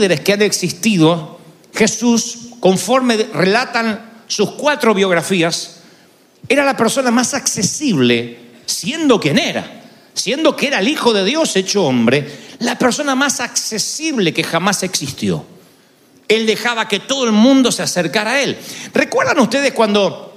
líderes 0.00 0.20
que 0.20 0.32
han 0.32 0.40
existido, 0.40 1.38
Jesús, 1.74 2.38
conforme 2.58 3.16
relatan 3.34 4.22
sus 4.26 4.52
cuatro 4.52 4.94
biografías, 4.94 5.80
era 6.48 6.64
la 6.64 6.74
persona 6.74 7.10
más 7.10 7.34
accesible, 7.34 8.38
siendo 8.64 9.20
quien 9.20 9.38
era, 9.38 9.82
siendo 10.14 10.56
que 10.56 10.68
era 10.68 10.78
el 10.78 10.88
Hijo 10.88 11.12
de 11.12 11.22
Dios 11.24 11.54
hecho 11.54 11.84
hombre, 11.84 12.26
la 12.60 12.78
persona 12.78 13.14
más 13.14 13.40
accesible 13.40 14.32
que 14.32 14.42
jamás 14.42 14.82
existió. 14.82 15.44
Él 16.28 16.46
dejaba 16.46 16.88
que 16.88 17.00
todo 17.00 17.24
el 17.26 17.32
mundo 17.32 17.70
se 17.70 17.82
acercara 17.82 18.32
a 18.32 18.40
él. 18.40 18.56
¿Recuerdan 18.94 19.38
ustedes 19.40 19.72
cuando 19.72 20.34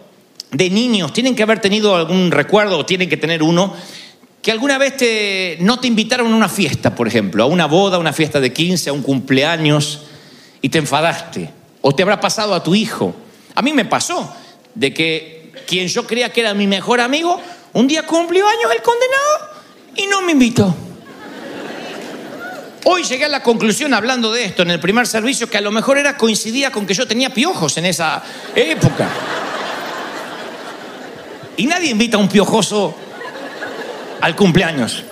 de 0.51 0.69
niños 0.69 1.13
tienen 1.13 1.35
que 1.35 1.43
haber 1.43 1.61
tenido 1.61 1.95
algún 1.95 2.31
recuerdo 2.31 2.79
o 2.79 2.85
tienen 2.85 3.09
que 3.09 3.17
tener 3.17 3.41
uno 3.41 3.73
que 4.43 4.51
alguna 4.51 4.77
vez 4.77 4.97
te, 4.97 5.57
no 5.61 5.79
te 5.79 5.87
invitaron 5.87 6.31
a 6.31 6.35
una 6.35 6.49
fiesta, 6.49 6.93
por 6.93 7.07
ejemplo, 7.07 7.43
a 7.43 7.45
una 7.47 7.65
boda, 7.65 7.95
a 7.95 7.99
una 7.99 8.11
fiesta 8.11 8.41
de 8.41 8.51
15, 8.51 8.89
a 8.89 8.93
un 8.93 9.01
cumpleaños, 9.01 10.01
y 10.61 10.67
te 10.67 10.79
enfadaste? 10.79 11.49
¿O 11.79 11.95
te 11.95 12.03
habrá 12.03 12.19
pasado 12.19 12.53
a 12.53 12.61
tu 12.61 12.75
hijo? 12.75 13.15
A 13.55 13.61
mí 13.61 13.71
me 13.71 13.85
pasó 13.85 14.35
de 14.75 14.93
que 14.93 15.53
quien 15.65 15.87
yo 15.87 16.05
creía 16.05 16.29
que 16.29 16.41
era 16.41 16.53
mi 16.53 16.67
mejor 16.67 16.99
amigo, 16.99 17.39
un 17.71 17.87
día 17.87 18.05
cumplió 18.05 18.45
años 18.45 18.69
el 18.75 18.81
condenado 18.81 19.63
y 19.95 20.07
no 20.07 20.21
me 20.21 20.33
invitó. 20.33 20.75
Hoy 22.83 23.03
llegué 23.03 23.23
a 23.23 23.29
la 23.29 23.41
conclusión, 23.41 23.93
hablando 23.93 24.29
de 24.33 24.43
esto 24.43 24.63
en 24.63 24.71
el 24.71 24.79
primer 24.81 25.07
servicio, 25.07 25.49
que 25.49 25.57
a 25.57 25.61
lo 25.61 25.71
mejor 25.71 25.97
era 25.97 26.17
coincidía 26.17 26.69
con 26.69 26.85
que 26.85 26.93
yo 26.93 27.07
tenía 27.07 27.29
piojos 27.29 27.77
en 27.77 27.85
esa 27.85 28.21
época. 28.53 29.07
Y 31.55 31.65
nadie 31.65 31.91
invita 31.91 32.17
a 32.17 32.19
un 32.19 32.27
piojoso 32.27 32.93
al 34.23 34.37
cumpleaños. 34.37 35.03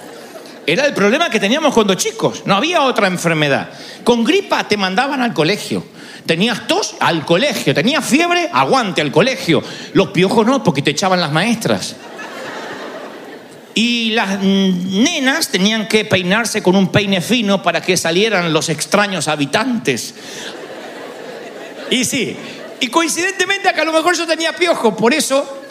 Era 0.66 0.86
el 0.86 0.94
problema 0.94 1.30
que 1.30 1.38
teníamos 1.38 1.74
cuando 1.74 1.96
chicos, 1.96 2.44
no 2.46 2.56
había 2.56 2.84
otra 2.84 3.08
enfermedad. 3.08 3.70
Con 4.06 4.24
gripa 4.24 4.66
te 4.70 4.78
mandaban 4.78 5.22
al 5.22 5.34
colegio. 5.34 5.84
Tenías 6.26 6.66
tos 6.66 6.96
al 7.02 7.26
colegio, 7.26 7.74
tenías 7.74 8.06
fiebre, 8.06 8.50
aguante 8.54 9.02
al 9.02 9.12
colegio. 9.12 9.62
Los 9.94 10.12
piojos 10.12 10.46
no, 10.46 10.64
porque 10.64 10.82
te 10.82 10.92
echaban 10.92 11.20
las 11.20 11.34
maestras. 11.34 11.98
Y 13.74 14.12
las 14.12 14.40
nenas 14.40 15.50
tenían 15.50 15.90
que 15.90 16.06
peinarse 16.06 16.64
con 16.64 16.78
un 16.78 16.90
peine 16.90 17.20
fino 17.20 17.62
para 17.62 17.82
que 17.82 17.98
salieran 17.98 18.54
los 18.54 18.70
extraños 18.70 19.28
habitantes. 19.28 20.14
Y 21.90 22.06
sí, 22.06 22.38
y 22.80 22.88
coincidentemente 22.88 23.68
acá 23.68 23.82
a 23.82 23.86
lo 23.86 23.92
mejor 23.92 24.16
yo 24.16 24.26
tenía 24.26 24.54
piojo, 24.54 24.96
por 24.96 25.14
eso 25.14 25.64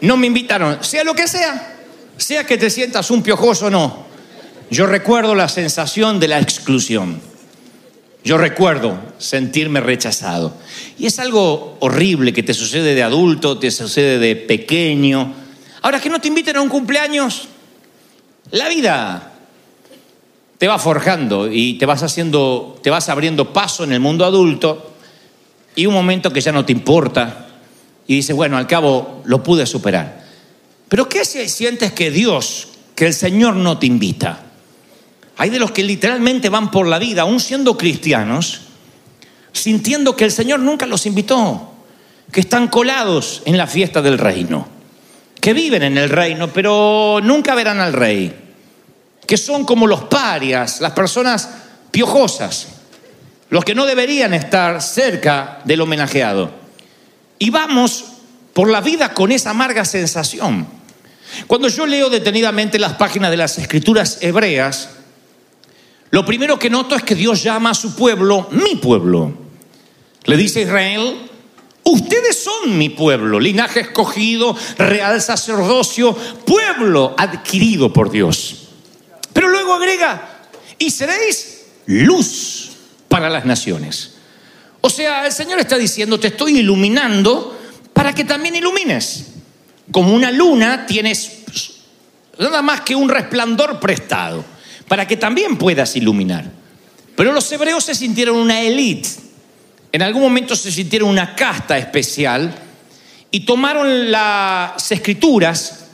no 0.00 0.16
me 0.16 0.26
invitaron, 0.26 0.82
sea 0.82 1.04
lo 1.04 1.14
que 1.14 1.28
sea, 1.28 1.77
sea 2.18 2.44
que 2.44 2.58
te 2.58 2.70
sientas 2.70 3.10
un 3.10 3.22
piojoso 3.22 3.66
o 3.66 3.70
no. 3.70 4.06
Yo 4.70 4.86
recuerdo 4.86 5.34
la 5.34 5.48
sensación 5.48 6.20
de 6.20 6.28
la 6.28 6.38
exclusión. 6.38 7.20
Yo 8.24 8.36
recuerdo 8.36 8.98
sentirme 9.18 9.80
rechazado. 9.80 10.52
Y 10.98 11.06
es 11.06 11.18
algo 11.18 11.76
horrible 11.80 12.32
que 12.32 12.42
te 12.42 12.52
sucede 12.52 12.94
de 12.94 13.02
adulto, 13.02 13.58
te 13.58 13.70
sucede 13.70 14.18
de 14.18 14.36
pequeño. 14.36 15.32
Ahora 15.82 16.00
que 16.00 16.10
no 16.10 16.20
te 16.20 16.28
inviten 16.28 16.56
a 16.56 16.60
un 16.60 16.68
cumpleaños, 16.68 17.48
la 18.50 18.68
vida 18.68 19.32
te 20.58 20.66
va 20.66 20.78
forjando 20.78 21.50
y 21.50 21.74
te 21.74 21.86
vas 21.86 22.02
haciendo, 22.02 22.78
te 22.82 22.90
vas 22.90 23.08
abriendo 23.08 23.52
paso 23.52 23.84
en 23.84 23.92
el 23.92 24.00
mundo 24.00 24.24
adulto 24.24 24.92
y 25.76 25.86
un 25.86 25.94
momento 25.94 26.32
que 26.32 26.40
ya 26.40 26.50
no 26.50 26.64
te 26.64 26.72
importa 26.72 27.46
y 28.06 28.16
dices, 28.16 28.34
bueno, 28.34 28.56
al 28.56 28.66
cabo 28.66 29.22
lo 29.24 29.42
pude 29.42 29.64
superar. 29.64 30.17
Pero 30.88 31.08
¿qué 31.08 31.24
si 31.24 31.48
sientes 31.48 31.92
que 31.92 32.10
Dios, 32.10 32.68
que 32.94 33.06
el 33.06 33.14
Señor 33.14 33.56
no 33.56 33.78
te 33.78 33.86
invita? 33.86 34.44
Hay 35.36 35.50
de 35.50 35.58
los 35.58 35.70
que 35.70 35.84
literalmente 35.84 36.48
van 36.48 36.70
por 36.70 36.86
la 36.86 36.98
vida, 36.98 37.22
aún 37.22 37.38
siendo 37.38 37.76
cristianos, 37.76 38.62
sintiendo 39.52 40.16
que 40.16 40.24
el 40.24 40.32
Señor 40.32 40.60
nunca 40.60 40.86
los 40.86 41.06
invitó, 41.06 41.74
que 42.32 42.40
están 42.40 42.68
colados 42.68 43.42
en 43.44 43.56
la 43.56 43.66
fiesta 43.66 44.02
del 44.02 44.18
reino, 44.18 44.66
que 45.40 45.52
viven 45.52 45.82
en 45.82 45.98
el 45.98 46.08
reino, 46.08 46.52
pero 46.52 47.20
nunca 47.22 47.54
verán 47.54 47.80
al 47.80 47.92
rey, 47.92 48.34
que 49.26 49.36
son 49.36 49.64
como 49.64 49.86
los 49.86 50.04
parias, 50.04 50.80
las 50.80 50.92
personas 50.92 51.48
piojosas, 51.90 52.68
los 53.50 53.64
que 53.64 53.74
no 53.74 53.86
deberían 53.86 54.34
estar 54.34 54.82
cerca 54.82 55.60
del 55.64 55.82
homenajeado. 55.82 56.50
Y 57.38 57.50
vamos 57.50 58.04
por 58.52 58.68
la 58.68 58.80
vida 58.80 59.14
con 59.14 59.30
esa 59.30 59.50
amarga 59.50 59.84
sensación. 59.84 60.77
Cuando 61.46 61.68
yo 61.68 61.86
leo 61.86 62.10
detenidamente 62.10 62.78
las 62.78 62.94
páginas 62.94 63.30
de 63.30 63.36
las 63.36 63.58
escrituras 63.58 64.18
hebreas, 64.20 64.90
lo 66.10 66.24
primero 66.24 66.58
que 66.58 66.70
noto 66.70 66.94
es 66.94 67.02
que 67.02 67.14
Dios 67.14 67.42
llama 67.42 67.70
a 67.70 67.74
su 67.74 67.94
pueblo 67.94 68.48
mi 68.50 68.76
pueblo. 68.76 69.32
Le 70.24 70.36
dice 70.36 70.60
a 70.60 70.62
Israel, 70.62 71.30
ustedes 71.84 72.42
son 72.42 72.76
mi 72.76 72.88
pueblo, 72.88 73.38
linaje 73.38 73.80
escogido, 73.80 74.56
real 74.78 75.20
sacerdocio, 75.20 76.14
pueblo 76.14 77.14
adquirido 77.16 77.92
por 77.92 78.10
Dios. 78.10 78.68
Pero 79.32 79.48
luego 79.48 79.74
agrega, 79.74 80.40
y 80.78 80.90
seréis 80.90 81.66
luz 81.86 82.70
para 83.08 83.28
las 83.28 83.44
naciones. 83.44 84.14
O 84.80 84.90
sea, 84.90 85.26
el 85.26 85.32
Señor 85.32 85.58
está 85.58 85.76
diciendo, 85.76 86.20
te 86.20 86.28
estoy 86.28 86.58
iluminando 86.58 87.58
para 87.92 88.14
que 88.14 88.24
también 88.24 88.56
ilumines. 88.56 89.27
Como 89.90 90.14
una 90.14 90.30
luna 90.30 90.86
tienes 90.86 91.38
nada 92.38 92.62
más 92.62 92.82
que 92.82 92.94
un 92.94 93.08
resplandor 93.08 93.80
prestado, 93.80 94.44
para 94.86 95.06
que 95.06 95.16
también 95.16 95.56
puedas 95.56 95.94
iluminar. 95.96 96.44
Pero 97.16 97.32
los 97.32 97.50
hebreos 97.50 97.84
se 97.84 97.94
sintieron 97.94 98.36
una 98.36 98.60
élite, 98.60 99.08
en 99.92 100.02
algún 100.02 100.22
momento 100.22 100.54
se 100.54 100.70
sintieron 100.70 101.08
una 101.08 101.34
casta 101.34 101.78
especial 101.78 102.54
y 103.30 103.40
tomaron 103.40 104.10
las 104.10 104.90
escrituras 104.92 105.86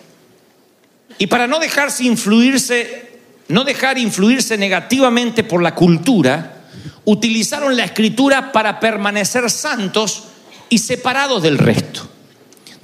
y 1.19 1.27
para 1.27 1.47
no 1.47 1.59
dejarse 1.59 2.05
influirse, 2.05 3.19
no 3.49 3.65
dejar 3.65 3.99
influirse 3.99 4.59
negativamente 4.59 5.45
por 5.45 5.63
la 5.63 5.75
cultura, 5.75 6.65
utilizaron 7.05 7.77
la 7.77 7.85
escritura 7.85 8.53
para 8.53 8.81
permanecer 8.81 9.49
santos 9.51 10.25
y 10.69 10.79
separados 10.79 11.43
del 11.43 11.59
resto. 11.59 12.09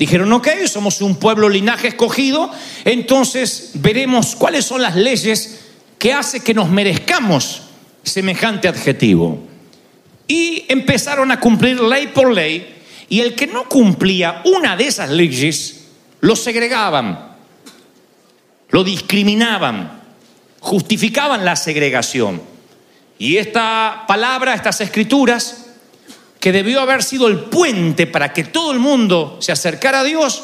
Dijeron, 0.01 0.33
ok, 0.33 0.49
somos 0.67 1.03
un 1.03 1.17
pueblo 1.17 1.47
linaje 1.47 1.89
escogido, 1.89 2.51
entonces 2.87 3.73
veremos 3.75 4.35
cuáles 4.35 4.65
son 4.65 4.81
las 4.81 4.97
leyes 4.97 5.61
que 5.99 6.15
hace 6.15 6.41
que 6.41 6.55
nos 6.55 6.71
merezcamos 6.71 7.65
semejante 8.03 8.67
adjetivo. 8.67 9.39
Y 10.27 10.65
empezaron 10.69 11.31
a 11.31 11.39
cumplir 11.39 11.79
ley 11.81 12.07
por 12.07 12.33
ley, 12.33 12.83
y 13.11 13.21
el 13.21 13.35
que 13.35 13.47
no 13.47 13.69
cumplía 13.69 14.41
una 14.47 14.75
de 14.75 14.87
esas 14.87 15.11
leyes, 15.11 15.89
lo 16.21 16.35
segregaban, 16.35 17.37
lo 18.71 18.83
discriminaban, 18.83 20.01
justificaban 20.61 21.45
la 21.45 21.57
segregación. 21.57 22.41
Y 23.19 23.37
esta 23.37 24.05
palabra, 24.09 24.55
estas 24.55 24.81
escrituras, 24.81 25.67
que 26.41 26.53
debió 26.53 26.81
haber 26.81 27.03
sido 27.03 27.29
el 27.29 27.39
puente 27.39 28.07
para 28.07 28.33
que 28.33 28.45
todo 28.45 28.73
el 28.73 28.79
mundo 28.79 29.37
se 29.41 29.53
acercara 29.53 30.01
a 30.01 30.05
Dios, 30.05 30.43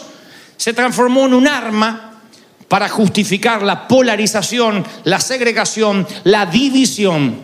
se 0.58 0.74
transformó 0.74 1.24
en 1.24 1.34
un 1.34 1.48
arma 1.48 2.20
para 2.68 2.88
justificar 2.88 3.62
la 3.62 3.88
polarización, 3.88 4.84
la 5.04 5.20
segregación, 5.20 6.06
la 6.24 6.44
división. 6.44 7.40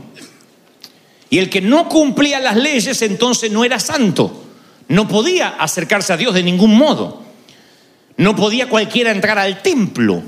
Y 1.30 1.38
el 1.38 1.48
que 1.48 1.62
no 1.62 1.88
cumplía 1.88 2.40
las 2.40 2.56
leyes 2.56 3.00
entonces 3.00 3.50
no 3.50 3.64
era 3.64 3.80
santo, 3.80 4.44
no 4.88 5.08
podía 5.08 5.48
acercarse 5.48 6.12
a 6.12 6.18
Dios 6.18 6.34
de 6.34 6.42
ningún 6.42 6.76
modo, 6.76 7.22
no 8.18 8.36
podía 8.36 8.68
cualquiera 8.68 9.12
entrar 9.12 9.38
al 9.38 9.62
templo. 9.62 10.22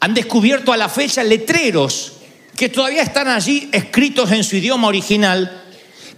Han 0.00 0.14
descubierto 0.14 0.72
a 0.72 0.76
la 0.76 0.88
fecha 0.88 1.22
letreros 1.22 2.14
que 2.56 2.68
todavía 2.68 3.02
están 3.02 3.28
allí 3.28 3.68
escritos 3.70 4.32
en 4.32 4.42
su 4.42 4.56
idioma 4.56 4.88
original 4.88 5.65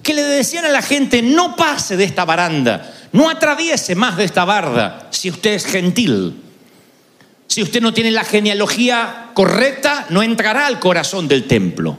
que 0.09 0.15
le 0.15 0.23
decían 0.23 0.65
a 0.65 0.71
la 0.71 0.81
gente, 0.81 1.21
no 1.21 1.55
pase 1.55 1.95
de 1.99 2.05
esta 2.05 2.25
baranda, 2.25 2.95
no 3.13 3.29
atraviese 3.29 3.95
más 3.95 4.17
de 4.17 4.25
esta 4.25 4.47
barda 4.47 5.07
si 5.11 5.29
usted 5.29 5.53
es 5.53 5.67
gentil. 5.67 6.45
Si 7.47 7.63
usted 7.63 7.83
no 7.83 7.93
tiene 7.93 8.11
la 8.11 8.25
genealogía 8.25 9.33
correcta, 9.35 10.07
no 10.09 10.23
entrará 10.23 10.67
al 10.67 10.81
corazón 10.81 11.29
del 11.29 11.47
templo. 11.47 11.99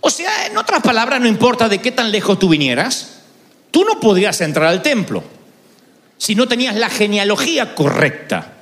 O 0.00 0.08
sea, 0.08 0.46
en 0.46 0.56
otras 0.56 0.80
palabras, 0.80 1.20
no 1.20 1.26
importa 1.26 1.68
de 1.68 1.82
qué 1.82 1.92
tan 1.92 2.10
lejos 2.10 2.38
tú 2.38 2.48
vinieras, 2.48 3.18
tú 3.70 3.84
no 3.84 4.00
podrías 4.00 4.40
entrar 4.40 4.68
al 4.68 4.80
templo 4.80 5.22
si 6.16 6.34
no 6.34 6.48
tenías 6.48 6.74
la 6.74 6.88
genealogía 6.88 7.74
correcta. 7.74 8.54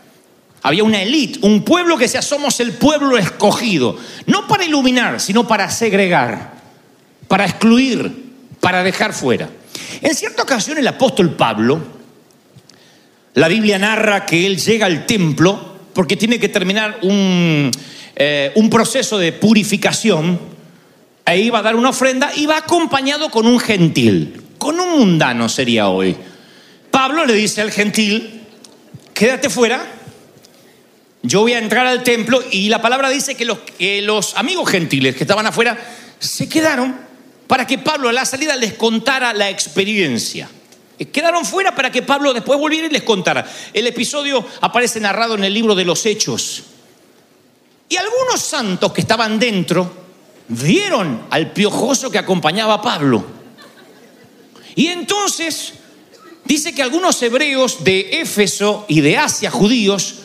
Había 0.62 0.82
una 0.82 1.00
élite, 1.00 1.38
un 1.42 1.62
pueblo 1.62 1.96
que 1.96 2.06
decía, 2.06 2.22
somos 2.22 2.58
el 2.58 2.72
pueblo 2.72 3.16
escogido, 3.18 3.96
no 4.26 4.48
para 4.48 4.64
iluminar, 4.64 5.20
sino 5.20 5.46
para 5.46 5.70
segregar, 5.70 6.54
para 7.28 7.44
excluir, 7.44 8.26
para 8.60 8.82
dejar 8.82 9.12
fuera. 9.12 9.48
En 10.00 10.14
cierta 10.14 10.42
ocasión 10.42 10.78
el 10.78 10.86
apóstol 10.86 11.34
Pablo, 11.34 11.80
la 13.34 13.48
Biblia 13.48 13.78
narra 13.78 14.26
que 14.26 14.46
él 14.46 14.58
llega 14.58 14.86
al 14.86 15.06
templo 15.06 15.76
porque 15.92 16.16
tiene 16.16 16.38
que 16.38 16.48
terminar 16.48 16.98
un, 17.02 17.70
eh, 18.14 18.52
un 18.54 18.70
proceso 18.70 19.18
de 19.18 19.32
purificación, 19.32 20.38
e 21.26 21.38
iba 21.40 21.58
a 21.58 21.62
dar 21.62 21.76
una 21.76 21.90
ofrenda, 21.90 22.30
y 22.34 22.46
va 22.46 22.56
acompañado 22.56 23.30
con 23.30 23.46
un 23.46 23.60
gentil, 23.60 24.42
con 24.58 24.78
un 24.80 24.98
mundano 24.98 25.48
sería 25.48 25.88
hoy. 25.88 26.16
Pablo 26.90 27.26
le 27.26 27.34
dice 27.34 27.60
al 27.60 27.70
gentil, 27.70 28.42
quédate 29.12 29.50
fuera, 29.50 29.84
yo 31.22 31.40
voy 31.40 31.52
a 31.52 31.58
entrar 31.58 31.86
al 31.86 32.02
templo, 32.02 32.42
y 32.50 32.68
la 32.68 32.80
palabra 32.80 33.10
dice 33.10 33.34
que 33.34 33.44
los, 33.44 33.58
que 33.58 34.00
los 34.02 34.36
amigos 34.36 34.70
gentiles 34.70 35.16
que 35.16 35.24
estaban 35.24 35.46
afuera 35.46 35.76
se 36.18 36.48
quedaron 36.48 37.07
para 37.48 37.66
que 37.66 37.78
Pablo 37.78 38.08
a 38.08 38.12
la 38.12 38.24
salida 38.24 38.54
les 38.54 38.74
contara 38.74 39.32
la 39.32 39.50
experiencia. 39.50 40.48
Quedaron 41.12 41.44
fuera 41.44 41.74
para 41.74 41.90
que 41.90 42.02
Pablo 42.02 42.34
después 42.34 42.58
volviera 42.58 42.86
y 42.86 42.90
les 42.90 43.02
contara. 43.02 43.50
El 43.72 43.86
episodio 43.86 44.44
aparece 44.60 45.00
narrado 45.00 45.34
en 45.34 45.44
el 45.44 45.54
libro 45.54 45.74
de 45.74 45.84
los 45.84 46.04
Hechos. 46.06 46.64
Y 47.88 47.96
algunos 47.96 48.40
santos 48.40 48.92
que 48.92 49.00
estaban 49.00 49.38
dentro 49.38 49.90
vieron 50.48 51.22
al 51.30 51.52
piojoso 51.52 52.10
que 52.10 52.18
acompañaba 52.18 52.74
a 52.74 52.82
Pablo. 52.82 53.24
Y 54.74 54.88
entonces 54.88 55.72
dice 56.44 56.74
que 56.74 56.82
algunos 56.82 57.22
hebreos 57.22 57.82
de 57.82 58.20
Éfeso 58.20 58.84
y 58.88 59.00
de 59.00 59.16
Asia, 59.16 59.50
judíos, 59.50 60.16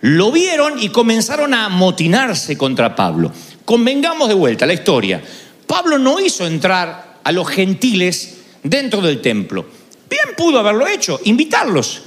lo 0.00 0.30
vieron 0.30 0.80
y 0.80 0.90
comenzaron 0.90 1.52
a 1.52 1.66
amotinarse 1.66 2.56
contra 2.56 2.94
Pablo. 2.94 3.32
Convengamos 3.64 4.28
de 4.28 4.34
vuelta 4.34 4.66
la 4.66 4.72
historia. 4.72 5.22
Pablo 5.70 6.00
no 6.00 6.18
hizo 6.18 6.44
entrar 6.44 7.20
a 7.22 7.30
los 7.30 7.48
gentiles 7.48 8.38
dentro 8.60 9.00
del 9.00 9.20
templo. 9.22 9.64
Bien 10.10 10.34
pudo 10.36 10.58
haberlo 10.58 10.84
hecho, 10.88 11.20
invitarlos, 11.26 12.02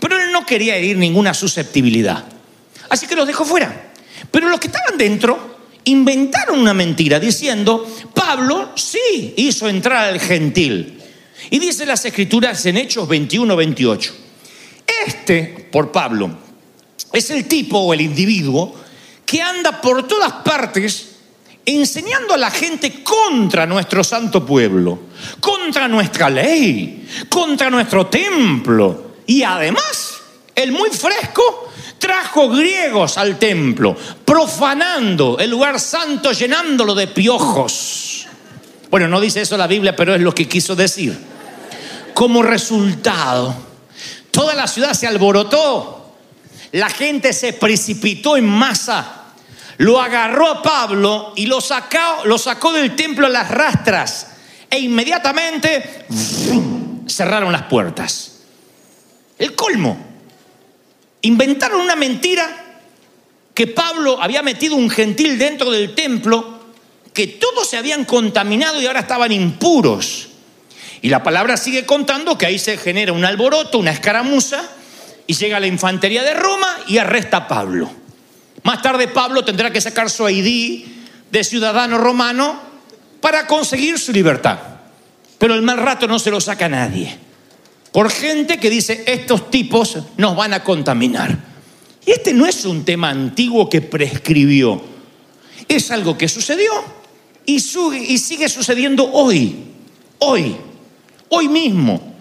pero 0.00 0.18
él 0.18 0.32
no 0.32 0.44
quería 0.44 0.74
herir 0.74 0.96
ninguna 0.96 1.32
susceptibilidad. 1.32 2.24
Así 2.88 3.06
que 3.06 3.14
los 3.14 3.28
dejó 3.28 3.44
fuera. 3.44 3.92
Pero 4.32 4.48
los 4.48 4.58
que 4.58 4.66
estaban 4.66 4.98
dentro 4.98 5.58
inventaron 5.84 6.58
una 6.58 6.74
mentira 6.74 7.20
diciendo, 7.20 7.88
Pablo 8.12 8.72
sí 8.74 9.34
hizo 9.36 9.68
entrar 9.68 10.06
al 10.08 10.18
gentil. 10.18 11.00
Y 11.50 11.60
dice 11.60 11.86
las 11.86 12.04
escrituras 12.04 12.66
en 12.66 12.78
Hechos 12.78 13.06
21, 13.06 13.54
28. 13.54 14.14
Este, 15.06 15.68
por 15.70 15.92
Pablo, 15.92 16.36
es 17.12 17.30
el 17.30 17.46
tipo 17.46 17.78
o 17.78 17.94
el 17.94 18.00
individuo 18.00 18.74
que 19.24 19.40
anda 19.40 19.80
por 19.80 20.08
todas 20.08 20.32
partes 20.42 21.13
enseñando 21.66 22.34
a 22.34 22.38
la 22.38 22.50
gente 22.50 23.02
contra 23.02 23.66
nuestro 23.66 24.04
santo 24.04 24.44
pueblo, 24.44 24.98
contra 25.40 25.88
nuestra 25.88 26.28
ley, 26.28 27.08
contra 27.28 27.70
nuestro 27.70 28.06
templo. 28.06 29.14
Y 29.26 29.42
además, 29.42 30.14
el 30.54 30.72
muy 30.72 30.90
fresco 30.90 31.70
trajo 31.98 32.50
griegos 32.50 33.16
al 33.16 33.38
templo, 33.38 33.96
profanando 34.24 35.38
el 35.38 35.50
lugar 35.50 35.80
santo, 35.80 36.32
llenándolo 36.32 36.94
de 36.94 37.06
piojos. 37.06 38.26
Bueno, 38.90 39.08
no 39.08 39.20
dice 39.20 39.40
eso 39.40 39.56
la 39.56 39.66
Biblia, 39.66 39.96
pero 39.96 40.14
es 40.14 40.20
lo 40.20 40.34
que 40.34 40.46
quiso 40.46 40.76
decir. 40.76 41.18
Como 42.12 42.42
resultado, 42.42 43.54
toda 44.30 44.54
la 44.54 44.68
ciudad 44.68 44.92
se 44.92 45.06
alborotó, 45.06 46.14
la 46.72 46.88
gente 46.90 47.32
se 47.32 47.54
precipitó 47.54 48.36
en 48.36 48.46
masa 48.46 49.23
lo 49.78 50.00
agarró 50.00 50.48
a 50.48 50.62
Pablo 50.62 51.32
y 51.36 51.46
lo 51.46 51.60
sacó, 51.60 52.24
lo 52.24 52.38
sacó 52.38 52.72
del 52.72 52.94
templo 52.94 53.26
a 53.26 53.30
las 53.30 53.50
rastras 53.50 54.28
e 54.70 54.78
inmediatamente 54.78 56.06
cerraron 57.06 57.52
las 57.52 57.62
puertas. 57.62 58.40
El 59.38 59.54
colmo. 59.54 60.12
Inventaron 61.22 61.80
una 61.80 61.96
mentira 61.96 62.64
que 63.54 63.66
Pablo 63.66 64.18
había 64.20 64.42
metido 64.42 64.76
un 64.76 64.90
gentil 64.90 65.38
dentro 65.38 65.70
del 65.70 65.94
templo, 65.94 66.60
que 67.12 67.26
todos 67.26 67.68
se 67.68 67.76
habían 67.76 68.04
contaminado 68.04 68.80
y 68.80 68.86
ahora 68.86 69.00
estaban 69.00 69.32
impuros. 69.32 70.28
Y 71.00 71.08
la 71.08 71.22
palabra 71.22 71.56
sigue 71.56 71.86
contando 71.86 72.36
que 72.36 72.46
ahí 72.46 72.58
se 72.58 72.76
genera 72.76 73.12
un 73.12 73.24
alboroto, 73.24 73.78
una 73.78 73.90
escaramuza, 73.90 74.68
y 75.26 75.34
llega 75.34 75.60
la 75.60 75.66
infantería 75.66 76.22
de 76.22 76.34
Roma 76.34 76.68
y 76.88 76.98
arresta 76.98 77.38
a 77.38 77.48
Pablo. 77.48 78.03
Más 78.64 78.82
tarde 78.82 79.08
Pablo 79.08 79.44
tendrá 79.44 79.70
que 79.70 79.80
sacar 79.80 80.10
su 80.10 80.28
ID 80.28 80.84
de 81.30 81.44
ciudadano 81.44 81.98
romano 81.98 82.60
para 83.20 83.46
conseguir 83.46 83.98
su 83.98 84.10
libertad. 84.10 84.58
Pero 85.38 85.54
el 85.54 85.62
mal 85.62 85.78
rato 85.78 86.06
no 86.06 86.18
se 86.18 86.30
lo 86.30 86.40
saca 86.40 86.68
nadie. 86.68 87.16
Por 87.92 88.10
gente 88.10 88.58
que 88.58 88.70
dice, 88.70 89.04
estos 89.06 89.50
tipos 89.50 89.98
nos 90.16 90.34
van 90.34 90.54
a 90.54 90.64
contaminar. 90.64 91.36
Y 92.06 92.10
este 92.10 92.32
no 92.32 92.46
es 92.46 92.64
un 92.64 92.84
tema 92.84 93.10
antiguo 93.10 93.68
que 93.68 93.82
prescribió. 93.82 94.82
Es 95.68 95.90
algo 95.90 96.16
que 96.16 96.28
sucedió 96.28 96.72
y, 97.44 97.56
y 97.56 98.18
sigue 98.18 98.48
sucediendo 98.48 99.10
hoy. 99.12 99.56
Hoy. 100.20 100.56
Hoy 101.28 101.48
mismo. 101.48 102.14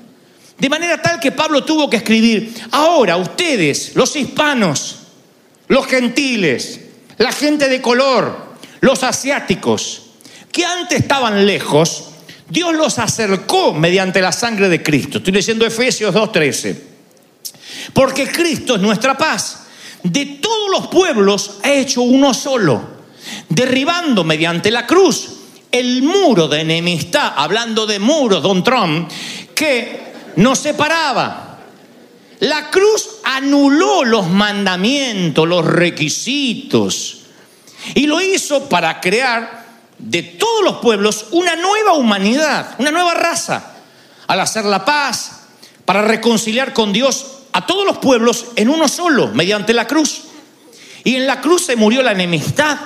De 0.57 0.69
manera 0.69 1.01
tal 1.01 1.19
que 1.19 1.31
Pablo 1.31 1.63
tuvo 1.63 1.89
que 1.89 1.97
escribir, 1.97 2.53
ahora 2.71 3.15
ustedes, 3.15 3.95
los 3.95 4.15
hispanos, 4.15 5.02
los 5.67 5.86
gentiles, 5.88 6.79
la 7.17 7.32
gente 7.32 7.70
de 7.70 7.82
color, 7.82 8.53
los 8.82 9.03
asiáticos, 9.03 10.01
que 10.51 10.65
antes 10.65 11.00
estaban 11.00 11.46
lejos, 11.46 12.10
Dios 12.50 12.74
los 12.75 13.00
acercó 13.00 13.74
mediante 13.74 14.22
la 14.22 14.32
sangre 14.32 14.70
de 14.70 14.84
Cristo. 14.84 15.17
Estoy 15.17 15.34
leyendo 15.34 15.65
Efesios 15.65 16.13
2.13. 16.13 16.77
Porque 17.93 18.27
Cristo 18.27 18.75
es 18.75 18.82
nuestra 18.82 19.17
paz. 19.17 19.63
De 20.03 20.25
todos 20.41 20.70
los 20.70 20.88
pueblos 20.88 21.60
ha 21.63 21.72
hecho 21.72 22.01
uno 22.01 22.34
solo, 22.34 22.82
derribando 23.50 24.24
mediante 24.24 24.70
la 24.70 24.86
cruz 24.86 25.29
el 25.72 26.03
muro 26.03 26.48
de 26.48 26.62
enemistad, 26.62 27.34
hablando 27.36 27.88
de 27.88 27.98
muros, 27.98 28.43
don 28.43 28.63
Trump, 28.63 29.10
que 29.55 30.13
nos 30.36 30.60
separaba 30.60 31.52
la 32.43 32.69
cruz 32.69 33.09
anuló 33.23 34.03
los 34.03 34.29
mandamientos, 34.29 35.47
los 35.47 35.65
requisitos, 35.65 37.19
y 37.95 38.05
lo 38.05 38.19
hizo 38.19 38.67
para 38.67 39.00
crear 39.00 39.63
de 39.97 40.23
todos 40.23 40.62
los 40.62 40.77
pueblos 40.79 41.27
una 41.31 41.55
nueva 41.55 41.93
humanidad, 41.93 42.75
una 42.79 42.91
nueva 42.91 43.13
raza, 43.13 43.75
al 44.27 44.41
hacer 44.41 44.65
la 44.65 44.83
paz, 44.83 45.43
para 45.85 46.01
reconciliar 46.01 46.73
con 46.73 46.91
Dios 46.91 47.27
a 47.53 47.65
todos 47.65 47.85
los 47.85 48.00
pueblos 48.00 48.47
en 48.57 48.67
uno 48.67 48.89
solo, 48.89 49.29
mediante 49.29 49.71
la 49.73 49.88
cruz. 49.88 50.23
Y 51.05 51.15
en 51.15 51.27
la 51.27 51.39
cruz 51.39 51.67
se 51.67 51.77
murió 51.77 52.03
la 52.03 52.12
enemistad. 52.12 52.77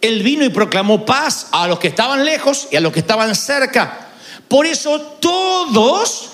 Él 0.00 0.22
vino 0.22 0.46
y 0.46 0.48
proclamó 0.48 1.04
paz 1.04 1.48
a 1.52 1.68
los 1.68 1.78
que 1.78 1.88
estaban 1.88 2.24
lejos 2.24 2.68
y 2.70 2.76
a 2.76 2.80
los 2.80 2.90
que 2.90 3.00
estaban 3.00 3.34
cerca. 3.34 4.08
Por 4.48 4.64
eso 4.64 4.98
todos 5.20 6.30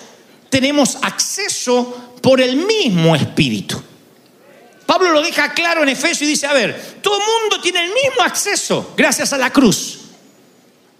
tenemos 0.51 0.99
acceso 1.01 2.15
por 2.21 2.41
el 2.41 2.57
mismo 2.57 3.17
espíritu. 3.17 3.81
Pablo 4.85 5.11
lo 5.11 5.23
deja 5.23 5.53
claro 5.55 5.83
en 5.85 5.89
Efesios 5.89 6.23
y 6.23 6.27
dice, 6.27 6.47
a 6.47 6.53
ver, 6.53 6.99
todo 7.01 7.17
el 7.17 7.23
mundo 7.25 7.61
tiene 7.63 7.85
el 7.85 7.93
mismo 7.93 8.23
acceso 8.25 8.93
gracias 8.97 9.33
a 9.33 9.39
la 9.39 9.51
cruz. 9.51 10.01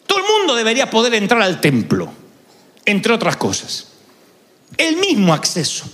Todo 0.07 0.19
el 0.21 0.25
mundo 0.25 0.55
debería 0.55 0.89
poder 0.89 1.15
entrar 1.15 1.43
al 1.43 1.61
templo. 1.61 2.13
entre 2.87 3.13
otras 3.13 3.37
cosas. 3.37 3.89
El 4.77 4.97
mismo 4.97 5.35
acceso. 5.35 5.85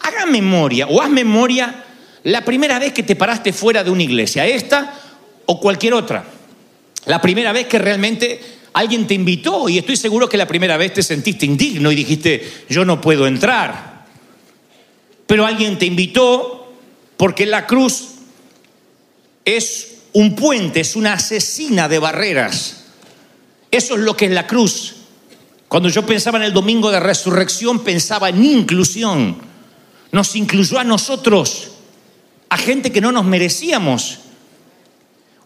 Haga 0.00 0.26
memoria 0.26 0.86
o 0.86 1.00
haz 1.00 1.10
memoria 1.10 1.84
la 2.24 2.44
primera 2.44 2.78
vez 2.78 2.92
que 2.92 3.02
te 3.02 3.16
paraste 3.16 3.52
fuera 3.52 3.82
de 3.82 3.90
una 3.90 4.02
iglesia, 4.02 4.46
esta 4.46 4.94
o 5.46 5.60
cualquier 5.60 5.94
otra. 5.94 6.24
La 7.06 7.20
primera 7.20 7.52
vez 7.52 7.66
que 7.66 7.78
realmente 7.78 8.40
alguien 8.74 9.06
te 9.06 9.14
invitó 9.14 9.68
y 9.68 9.78
estoy 9.78 9.96
seguro 9.96 10.28
que 10.28 10.36
la 10.36 10.46
primera 10.48 10.76
vez 10.76 10.92
te 10.92 11.02
sentiste 11.02 11.46
indigno 11.46 11.90
y 11.90 11.94
dijiste, 11.94 12.64
yo 12.68 12.84
no 12.84 13.00
puedo 13.00 13.26
entrar. 13.26 14.04
Pero 15.26 15.46
alguien 15.46 15.78
te 15.78 15.86
invitó 15.86 16.74
porque 17.16 17.46
la 17.46 17.66
cruz 17.66 18.08
es 19.44 19.94
un 20.12 20.34
puente, 20.34 20.80
es 20.80 20.96
una 20.96 21.14
asesina 21.14 21.88
de 21.88 21.98
barreras. 21.98 22.84
Eso 23.70 23.94
es 23.94 24.00
lo 24.00 24.16
que 24.16 24.26
es 24.26 24.32
la 24.32 24.46
cruz. 24.46 24.96
Cuando 25.68 25.88
yo 25.88 26.04
pensaba 26.04 26.38
en 26.38 26.44
el 26.44 26.52
domingo 26.52 26.90
de 26.90 27.00
resurrección, 27.00 27.82
pensaba 27.82 28.28
en 28.28 28.44
inclusión. 28.44 29.38
Nos 30.12 30.36
incluyó 30.36 30.78
a 30.78 30.84
nosotros, 30.84 31.70
a 32.48 32.56
gente 32.56 32.92
que 32.92 33.00
no 33.00 33.12
nos 33.12 33.24
merecíamos. 33.24 34.18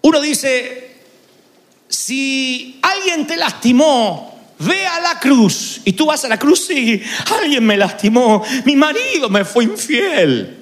Uno 0.03 0.21
dice, 0.21 0.88
si 1.89 2.79
alguien 2.83 3.27
te 3.27 3.37
lastimó, 3.37 4.39
ve 4.59 4.87
a 4.87 5.01
la 5.01 5.19
cruz. 5.19 5.81
Y 5.85 5.93
tú 5.93 6.07
vas 6.07 6.25
a 6.25 6.29
la 6.29 6.39
cruz, 6.39 6.67
sí, 6.67 7.03
alguien 7.39 7.65
me 7.65 7.77
lastimó, 7.77 8.45
mi 8.65 8.77
marido 8.77 9.29
me 9.29 9.45
fue 9.45 9.65
infiel. 9.65 10.57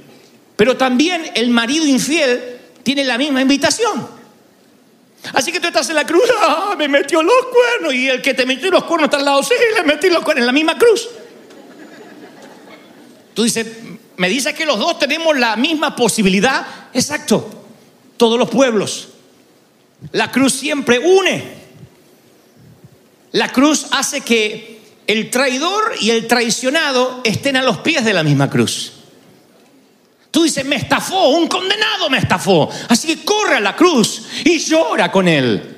Pero 0.56 0.76
también 0.76 1.30
el 1.35 1.50
marido 1.50 1.87
infiel 1.87 2.59
tiene 2.83 3.04
la 3.04 3.18
misma 3.18 3.42
invitación. 3.42 4.09
Así 5.33 5.50
que 5.50 5.61
tú 5.61 5.66
estás 5.66 5.88
en 5.88 5.97
la 5.97 6.06
cruz, 6.06 6.25
ah, 6.40 6.75
me 6.78 6.88
metió 6.88 7.23
los 7.23 7.47
cuernos, 7.52 7.95
y 7.95 8.09
el 8.09 8.23
que 8.23 8.35
te 8.35 8.47
metió 8.47 8.71
los 8.71 8.85
cuernos 8.85 9.06
está 9.06 9.16
al 9.16 9.25
lado, 9.25 9.42
sí, 9.42 9.54
le 9.75 9.83
metí 9.83 10.09
los 10.09 10.23
cuernos 10.23 10.42
en 10.42 10.47
la 10.47 10.52
misma 10.52 10.78
cruz. 10.78 11.09
Tú 13.35 13.42
dices, 13.42 13.66
me 14.16 14.28
dices 14.28 14.54
que 14.54 14.64
los 14.64 14.78
dos 14.78 14.99
tenemos 14.99 15.37
la 15.37 15.56
misma 15.56 15.95
posibilidad. 15.95 16.66
Exacto, 16.95 17.50
todos 18.16 18.38
los 18.38 18.49
pueblos. 18.49 19.09
La 20.12 20.30
cruz 20.30 20.54
siempre 20.54 20.98
une. 20.98 21.42
La 23.32 23.50
cruz 23.52 23.86
hace 23.90 24.20
que 24.20 24.80
el 25.06 25.30
traidor 25.30 25.94
y 26.00 26.10
el 26.10 26.26
traicionado 26.26 27.20
estén 27.24 27.56
a 27.56 27.62
los 27.62 27.78
pies 27.78 28.04
de 28.04 28.12
la 28.12 28.22
misma 28.22 28.50
cruz. 28.50 28.92
Tú 30.30 30.42
dices, 30.42 30.64
me 30.64 30.76
estafó, 30.76 31.28
un 31.28 31.48
condenado 31.48 32.10
me 32.10 32.18
estafó. 32.18 32.68
Así 32.88 33.08
que 33.08 33.24
corre 33.24 33.56
a 33.56 33.60
la 33.60 33.74
cruz 33.74 34.26
y 34.44 34.58
llora 34.58 35.10
con 35.10 35.28
él. 35.28 35.76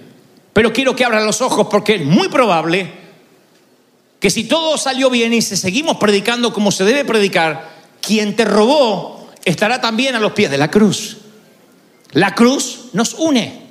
Pero 0.53 0.73
quiero 0.73 0.97
que 0.97 1.05
abran 1.05 1.25
los 1.25 1.41
ojos 1.41 1.69
porque 1.71 1.97
es 1.97 2.05
muy 2.05 2.29
probable 2.29 2.93
que 4.19 4.31
si 4.31 4.45
todo 4.45 4.77
salió 4.77 5.11
bien 5.11 5.33
y 5.33 5.43
si 5.43 5.57
seguimos 5.57 5.97
predicando 5.99 6.53
como 6.53 6.73
se 6.73 6.85
debe 6.85 7.05
predicar, 7.05 7.71
quien 8.01 8.35
te 8.35 8.45
robó 8.45 9.29
estará 9.45 9.81
también 9.81 10.17
a 10.17 10.21
los 10.21 10.33
pies 10.33 10.51
de 10.51 10.59
la 10.59 10.71
cruz. 10.71 11.19
La 12.13 12.35
cruz 12.35 12.87
nos 12.93 13.15
une 13.15 13.68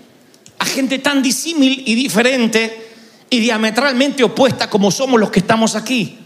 a 0.59 0.65
gente 0.65 0.99
tan 0.99 1.21
disímil 1.21 1.83
y 1.85 1.95
diferente 1.95 2.85
y 3.29 3.39
diametralmente 3.39 4.23
opuesta 4.23 4.69
como 4.69 4.91
somos 4.91 5.19
los 5.19 5.31
que 5.31 5.39
estamos 5.39 5.75
aquí. 5.75 6.17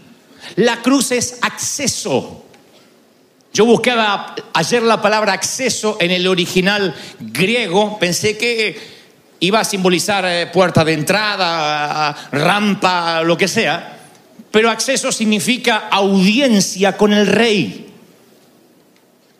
La 0.56 0.82
cruz 0.82 1.12
es 1.12 1.38
acceso 1.40 2.42
yo 3.52 3.66
buscaba 3.66 4.34
ayer 4.54 4.82
la 4.82 5.02
palabra 5.02 5.34
acceso 5.34 5.98
en 6.00 6.10
el 6.10 6.26
original 6.26 6.94
griego, 7.20 7.98
pensé 7.98 8.38
que 8.38 8.80
iba 9.40 9.60
a 9.60 9.64
simbolizar 9.64 10.24
eh, 10.24 10.46
puerta 10.46 10.82
de 10.82 10.94
entrada, 10.94 12.16
rampa, 12.32 13.22
lo 13.22 13.36
que 13.36 13.48
sea, 13.48 13.98
pero 14.50 14.70
acceso 14.70 15.12
significa 15.12 15.88
audiencia 15.90 16.96
con 16.96 17.12
el 17.12 17.26
rey. 17.26 17.90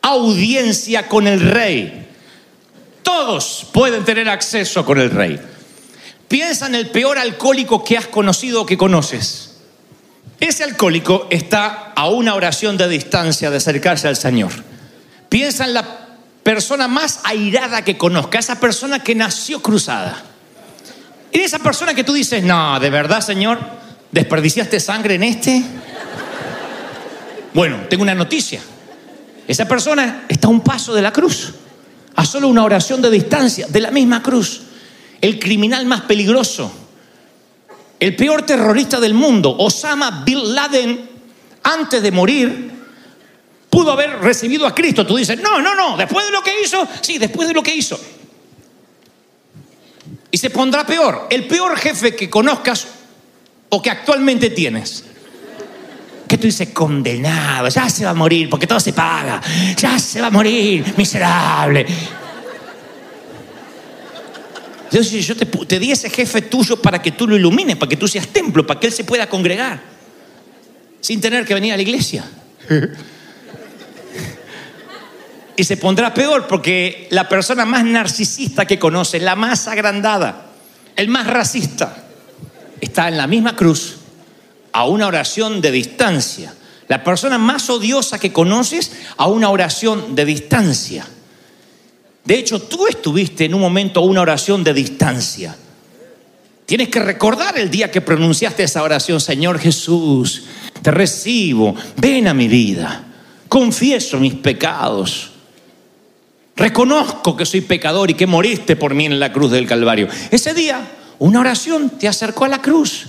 Audiencia 0.02 1.08
con 1.08 1.26
el 1.26 1.40
rey. 1.40 2.01
Todos 3.02 3.66
pueden 3.73 4.04
tener 4.04 4.28
acceso 4.28 4.85
con 4.85 4.99
el 4.99 5.11
rey. 5.11 5.40
Piensa 6.28 6.66
en 6.66 6.75
el 6.75 6.90
peor 6.90 7.18
alcohólico 7.18 7.85
que 7.85 7.99
has 7.99 8.06
conocido 8.06 8.62
o 8.62 8.66
que 8.66 8.78
conoces. 8.78 9.56
Ese 10.40 10.64
alcohólico 10.64 11.28
está 11.30 11.92
a 11.94 12.09
una 12.09 12.35
oración 12.35 12.76
de 12.76 12.88
distancia 12.88 13.50
de 13.50 13.59
acercarse 13.59 14.09
al 14.09 14.16
Señor. 14.16 14.50
Piensa 15.28 15.64
en 15.64 15.75
la 15.75 16.02
persona 16.42 16.88
más 16.88 17.21
airada 17.25 17.85
que 17.85 17.97
conozca, 17.97 18.38
esa 18.38 18.59
persona 18.59 19.02
que 19.02 19.14
nació 19.14 19.62
cruzada. 19.62 20.23
Y 21.30 21.40
esa 21.40 21.59
persona 21.61 21.94
que 21.94 22.04
tú 22.04 22.12
dices, 22.12 22.42
no, 22.42 22.78
de 22.80 22.90
verdad, 22.90 23.21
Señor, 23.21 23.59
desperdiciaste 24.11 24.80
sangre 24.80 25.14
en 25.14 25.23
este. 25.23 25.62
Bueno, 27.54 27.78
tengo 27.88 28.02
una 28.02 28.14
noticia. 28.14 28.61
Esa 29.47 29.66
persona 29.66 30.25
está 30.28 30.49
a 30.49 30.50
un 30.50 30.61
paso 30.61 30.94
de 30.94 31.02
la 31.02 31.12
cruz, 31.12 31.54
a 32.22 32.24
solo 32.24 32.46
una 32.46 32.62
oración 32.62 33.02
de 33.02 33.10
distancia, 33.10 33.66
de 33.68 33.80
la 33.80 33.90
misma 33.90 34.22
cruz. 34.22 34.62
El 35.20 35.40
criminal 35.40 35.86
más 35.86 36.02
peligroso, 36.02 36.72
el 37.98 38.14
peor 38.14 38.42
terrorista 38.42 39.00
del 39.00 39.12
mundo, 39.12 39.56
Osama 39.58 40.22
Bin 40.24 40.54
Laden, 40.54 41.10
antes 41.64 42.02
de 42.02 42.12
morir, 42.12 42.70
pudo 43.68 43.92
haber 43.92 44.20
recibido 44.20 44.66
a 44.66 44.74
Cristo. 44.74 45.04
Tú 45.04 45.16
dices, 45.16 45.40
no, 45.40 45.60
no, 45.60 45.74
no, 45.74 45.96
después 45.96 46.24
de 46.26 46.32
lo 46.32 46.42
que 46.42 46.62
hizo, 46.62 46.86
sí, 47.00 47.18
después 47.18 47.48
de 47.48 47.54
lo 47.54 47.62
que 47.62 47.74
hizo. 47.74 47.98
Y 50.30 50.38
se 50.38 50.50
pondrá 50.50 50.86
peor, 50.86 51.26
el 51.28 51.46
peor 51.46 51.76
jefe 51.76 52.14
que 52.14 52.30
conozcas 52.30 52.86
o 53.68 53.82
que 53.82 53.90
actualmente 53.90 54.50
tienes. 54.50 55.04
Que 56.32 56.38
tú 56.38 56.46
dices, 56.46 56.70
condenado, 56.70 57.68
ya 57.68 57.90
se 57.90 58.06
va 58.06 58.12
a 58.12 58.14
morir, 58.14 58.48
porque 58.48 58.66
todo 58.66 58.80
se 58.80 58.94
paga, 58.94 59.38
ya 59.76 59.98
se 59.98 60.18
va 60.18 60.28
a 60.28 60.30
morir, 60.30 60.94
miserable. 60.96 61.84
Entonces 64.84 65.26
yo 65.26 65.36
te, 65.36 65.78
di 65.78 65.92
ese 65.92 66.08
jefe 66.08 66.40
tuyo 66.40 66.80
para 66.80 67.02
que 67.02 67.10
tú 67.12 67.28
lo 67.28 67.36
ilumines, 67.36 67.76
para 67.76 67.90
que 67.90 67.98
tú 67.98 68.08
seas 68.08 68.28
templo, 68.28 68.66
para 68.66 68.80
que 68.80 68.86
él 68.86 68.94
se 68.94 69.04
pueda 69.04 69.28
congregar, 69.28 69.78
sin 71.02 71.20
tener 71.20 71.44
que 71.44 71.52
venir 71.52 71.74
a 71.74 71.76
la 71.76 71.82
iglesia. 71.82 72.24
Y 75.54 75.64
se 75.64 75.76
pondrá 75.76 76.14
peor 76.14 76.46
porque 76.46 77.08
la 77.10 77.28
persona 77.28 77.66
más 77.66 77.84
narcisista 77.84 78.64
que 78.64 78.78
conoce, 78.78 79.20
la 79.20 79.36
más 79.36 79.68
agrandada, 79.68 80.46
el 80.96 81.08
más 81.08 81.26
racista, 81.26 82.06
está 82.80 83.08
en 83.08 83.18
la 83.18 83.26
misma 83.26 83.54
cruz, 83.54 83.98
a 84.72 84.86
una 84.86 85.06
oración 85.06 85.60
de 85.60 85.70
distancia. 85.70 86.54
La 86.88 87.04
persona 87.04 87.38
más 87.38 87.70
odiosa 87.70 88.18
que 88.18 88.32
conoces, 88.32 88.92
a 89.16 89.26
una 89.26 89.50
oración 89.50 90.14
de 90.14 90.24
distancia. 90.24 91.06
De 92.24 92.38
hecho, 92.38 92.60
tú 92.62 92.86
estuviste 92.86 93.44
en 93.44 93.54
un 93.54 93.60
momento 93.60 94.02
una 94.02 94.20
oración 94.20 94.62
de 94.62 94.74
distancia. 94.74 95.56
Tienes 96.66 96.88
que 96.88 97.00
recordar 97.00 97.58
el 97.58 97.70
día 97.70 97.90
que 97.90 98.00
pronunciaste 98.00 98.62
esa 98.62 98.82
oración, 98.82 99.20
Señor 99.20 99.58
Jesús, 99.58 100.44
te 100.80 100.90
recibo, 100.90 101.74
ven 101.96 102.28
a 102.28 102.34
mi 102.34 102.48
vida, 102.48 103.04
confieso 103.48 104.18
mis 104.18 104.34
pecados. 104.34 105.30
Reconozco 106.56 107.36
que 107.36 107.46
soy 107.46 107.62
pecador 107.62 108.10
y 108.10 108.14
que 108.14 108.26
moriste 108.26 108.76
por 108.76 108.94
mí 108.94 109.06
en 109.06 109.18
la 109.18 109.32
cruz 109.32 109.50
del 109.50 109.66
Calvario. 109.66 110.08
Ese 110.30 110.54
día, 110.54 110.80
una 111.18 111.40
oración 111.40 111.90
te 111.90 112.08
acercó 112.08 112.44
a 112.44 112.48
la 112.48 112.62
cruz, 112.62 113.06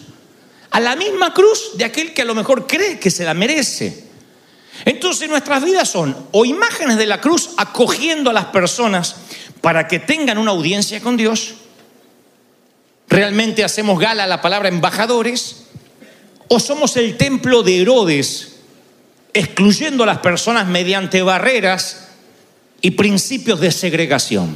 a 0.73 0.79
la 0.79 0.95
misma 0.95 1.35
cruz 1.35 1.77
de 1.77 1.85
aquel 1.85 2.13
que 2.13 2.23
a 2.23 2.25
lo 2.25 2.33
mejor 2.33 2.65
cree 2.65 2.99
que 2.99 3.11
se 3.11 3.23
la 3.23 3.35
merece. 3.35 4.05
Entonces 4.85 5.29
nuestras 5.29 5.63
vidas 5.63 5.87
son 5.87 6.17
o 6.31 6.45
imágenes 6.45 6.97
de 6.97 7.05
la 7.05 7.21
cruz 7.21 7.51
acogiendo 7.57 8.31
a 8.31 8.33
las 8.33 8.45
personas 8.45 9.15
para 9.61 9.87
que 9.87 9.99
tengan 9.99 10.39
una 10.39 10.49
audiencia 10.49 10.99
con 10.99 11.15
Dios. 11.15 11.53
Realmente 13.07 13.63
hacemos 13.63 13.99
gala 13.99 14.23
a 14.23 14.27
la 14.27 14.41
palabra 14.41 14.67
embajadores 14.67 15.65
o 16.47 16.59
somos 16.59 16.97
el 16.97 17.17
templo 17.17 17.61
de 17.61 17.79
Herodes 17.79 18.55
excluyendo 19.31 20.03
a 20.03 20.07
las 20.07 20.19
personas 20.19 20.65
mediante 20.65 21.21
barreras 21.21 22.07
y 22.81 22.91
principios 22.91 23.59
de 23.59 23.71
segregación. 23.71 24.55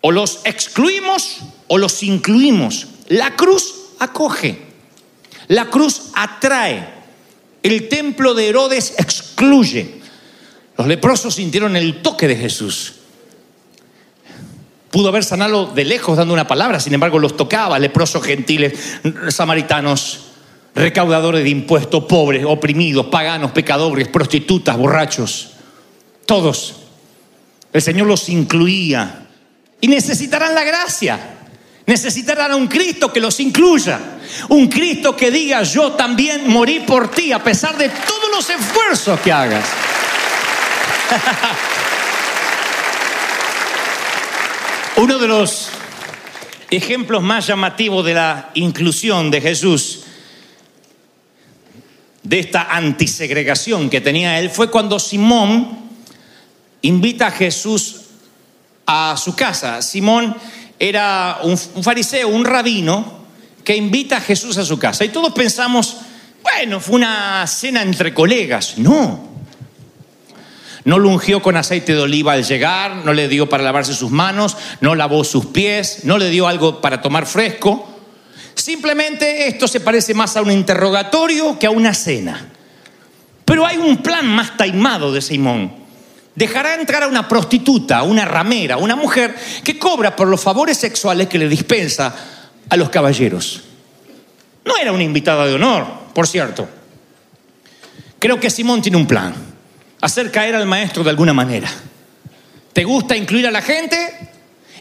O 0.00 0.10
los 0.10 0.40
excluimos 0.44 1.40
o 1.68 1.76
los 1.76 2.02
incluimos. 2.02 2.86
La 3.08 3.34
cruz 3.36 3.74
acoge, 3.98 4.58
la 5.48 5.66
cruz 5.66 6.10
atrae. 6.14 6.94
El 7.62 7.88
templo 7.88 8.34
de 8.34 8.48
Herodes 8.48 8.94
excluye. 8.98 10.00
Los 10.76 10.86
leprosos 10.86 11.34
sintieron 11.34 11.74
el 11.76 12.02
toque 12.02 12.28
de 12.28 12.36
Jesús. 12.36 12.94
Pudo 14.90 15.08
haber 15.08 15.24
sanado 15.24 15.66
de 15.66 15.84
lejos 15.84 16.16
dando 16.16 16.32
una 16.32 16.46
palabra, 16.46 16.80
sin 16.80 16.94
embargo 16.94 17.18
los 17.18 17.36
tocaba, 17.36 17.78
leprosos 17.78 18.22
gentiles, 18.22 18.98
samaritanos, 19.28 20.26
recaudadores 20.74 21.42
de 21.42 21.50
impuestos, 21.50 22.04
pobres, 22.04 22.44
oprimidos, 22.44 23.06
paganos, 23.06 23.50
pecadores, 23.50 24.08
prostitutas, 24.08 24.76
borrachos, 24.76 25.50
todos. 26.24 26.76
El 27.72 27.82
Señor 27.82 28.06
los 28.06 28.28
incluía 28.28 29.26
y 29.80 29.88
necesitarán 29.88 30.54
la 30.54 30.64
gracia. 30.64 31.35
Necesitarán 31.86 32.50
a 32.50 32.56
un 32.56 32.66
Cristo 32.66 33.12
que 33.12 33.20
los 33.20 33.38
incluya. 33.38 34.00
Un 34.48 34.66
Cristo 34.66 35.16
que 35.16 35.30
diga, 35.30 35.62
yo 35.62 35.92
también 35.92 36.50
morí 36.50 36.80
por 36.80 37.12
ti 37.12 37.32
a 37.32 37.42
pesar 37.42 37.78
de 37.78 37.88
todos 37.88 38.30
los 38.34 38.50
esfuerzos 38.50 39.20
que 39.20 39.32
hagas. 39.32 39.64
Uno 44.96 45.18
de 45.18 45.28
los 45.28 45.68
ejemplos 46.70 47.22
más 47.22 47.46
llamativos 47.46 48.04
de 48.04 48.14
la 48.14 48.50
inclusión 48.54 49.30
de 49.30 49.40
Jesús, 49.40 50.02
de 52.24 52.40
esta 52.40 52.74
antisegregación 52.74 53.88
que 53.88 54.00
tenía 54.00 54.40
él, 54.40 54.50
fue 54.50 54.68
cuando 54.70 54.98
Simón 54.98 55.86
invita 56.82 57.28
a 57.28 57.30
Jesús 57.30 58.00
a 58.86 59.16
su 59.16 59.36
casa. 59.36 59.80
Simón 59.82 60.34
era 60.78 61.38
un, 61.42 61.56
fariseo, 61.56 62.28
un 62.28 62.44
rabino, 62.44 63.24
que 63.64 63.76
invita 63.76 64.18
a 64.18 64.20
Jesús 64.20 64.56
a 64.58 64.64
su 64.64 64.78
casa. 64.78 65.04
Y 65.04 65.08
todos 65.08 65.32
pensamos, 65.32 65.96
bueno, 66.42 66.80
fue 66.80 66.96
una 66.96 67.46
cena 67.46 67.82
entre 67.82 68.14
colegas. 68.14 68.78
No. 68.78 69.26
No 70.84 70.98
lo 71.00 71.08
ungió 71.08 71.42
con 71.42 71.56
aceite 71.56 71.94
de 71.94 72.00
oliva 72.00 72.34
al 72.34 72.44
llegar, 72.44 73.04
no 73.04 73.12
le 73.12 73.26
dio 73.26 73.48
para 73.48 73.64
lavarse 73.64 73.92
sus 73.92 74.12
manos, 74.12 74.56
no 74.80 74.94
lavó 74.94 75.24
sus 75.24 75.46
pies, 75.46 76.04
no 76.04 76.16
le 76.16 76.30
dio 76.30 76.46
algo 76.46 76.80
para 76.80 77.00
tomar 77.00 77.26
fresco. 77.26 77.88
Simplemente 78.54 79.48
esto 79.48 79.66
se 79.66 79.80
parece 79.80 80.14
más 80.14 80.36
a 80.36 80.42
un 80.42 80.50
interrogatorio 80.52 81.58
que 81.58 81.66
a 81.66 81.70
una 81.70 81.92
cena. 81.92 82.50
Pero 83.44 83.66
hay 83.66 83.78
un 83.78 83.98
plan 83.98 84.26
más 84.26 84.56
taimado 84.56 85.12
de 85.12 85.22
Simón. 85.22 85.85
Dejará 86.36 86.74
entrar 86.74 87.02
a 87.02 87.08
una 87.08 87.26
prostituta, 87.26 88.02
una 88.02 88.26
ramera, 88.26 88.76
una 88.76 88.94
mujer 88.94 89.34
que 89.64 89.78
cobra 89.78 90.14
por 90.14 90.28
los 90.28 90.40
favores 90.40 90.76
sexuales 90.76 91.28
que 91.28 91.38
le 91.38 91.48
dispensa 91.48 92.14
a 92.68 92.76
los 92.76 92.90
caballeros. 92.90 93.62
No 94.62 94.76
era 94.76 94.92
una 94.92 95.02
invitada 95.02 95.46
de 95.46 95.54
honor, 95.54 95.86
por 96.12 96.28
cierto. 96.28 96.68
Creo 98.18 98.38
que 98.38 98.50
Simón 98.50 98.82
tiene 98.82 98.98
un 98.98 99.06
plan. 99.06 99.34
Hacer 100.02 100.30
caer 100.30 100.54
al 100.54 100.66
maestro 100.66 101.02
de 101.02 101.08
alguna 101.08 101.32
manera. 101.32 101.70
¿Te 102.74 102.84
gusta 102.84 103.16
incluir 103.16 103.46
a 103.46 103.50
la 103.50 103.62
gente? 103.62 103.96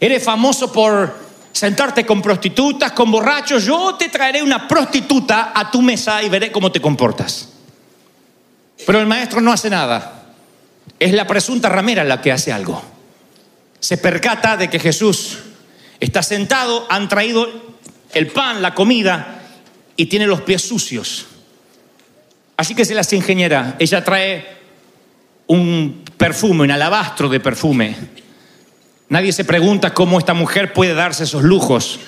¿Eres 0.01 0.21
famoso 0.21 0.73
por 0.73 1.15
sentarte 1.53 2.05
con 2.05 2.21
prostitutas, 2.21 2.91
con 2.91 3.09
borrachos? 3.09 3.63
Yo 3.63 3.95
te 3.95 4.09
traeré 4.09 4.43
una 4.43 4.67
prostituta 4.67 5.53
a 5.55 5.71
tu 5.71 5.81
mesa 5.81 6.21
y 6.21 6.27
veré 6.27 6.51
cómo 6.51 6.69
te 6.69 6.81
comportas. 6.81 7.47
Pero 8.85 8.99
el 8.99 9.05
maestro 9.05 9.39
no 9.39 9.53
hace 9.53 9.69
nada. 9.69 10.24
Es 11.05 11.13
la 11.13 11.27
presunta 11.27 11.69
ramera 11.69 12.03
la 12.03 12.19
que 12.19 12.31
hace 12.31 12.51
algo. 12.51 12.81
Se 13.79 13.99
percata 13.99 14.57
de 14.57 14.71
que 14.71 14.79
Jesús 14.79 15.37
está 15.99 16.23
sentado, 16.23 16.87
han 16.89 17.07
traído 17.07 17.47
el 18.11 18.25
pan, 18.25 18.63
la 18.63 18.73
comida, 18.73 19.39
y 19.95 20.07
tiene 20.07 20.25
los 20.25 20.41
pies 20.41 20.63
sucios. 20.63 21.27
Así 22.57 22.73
que 22.73 22.85
se 22.85 22.95
las 22.95 23.13
ingeniera. 23.13 23.75
Ella 23.77 24.03
trae 24.03 24.47
un 25.45 26.03
perfume, 26.17 26.63
un 26.63 26.71
alabastro 26.71 27.29
de 27.29 27.39
perfume. 27.39 27.95
Nadie 29.09 29.31
se 29.31 29.45
pregunta 29.45 29.93
cómo 29.93 30.17
esta 30.17 30.33
mujer 30.33 30.73
puede 30.73 30.95
darse 30.95 31.25
esos 31.25 31.43
lujos. 31.43 31.99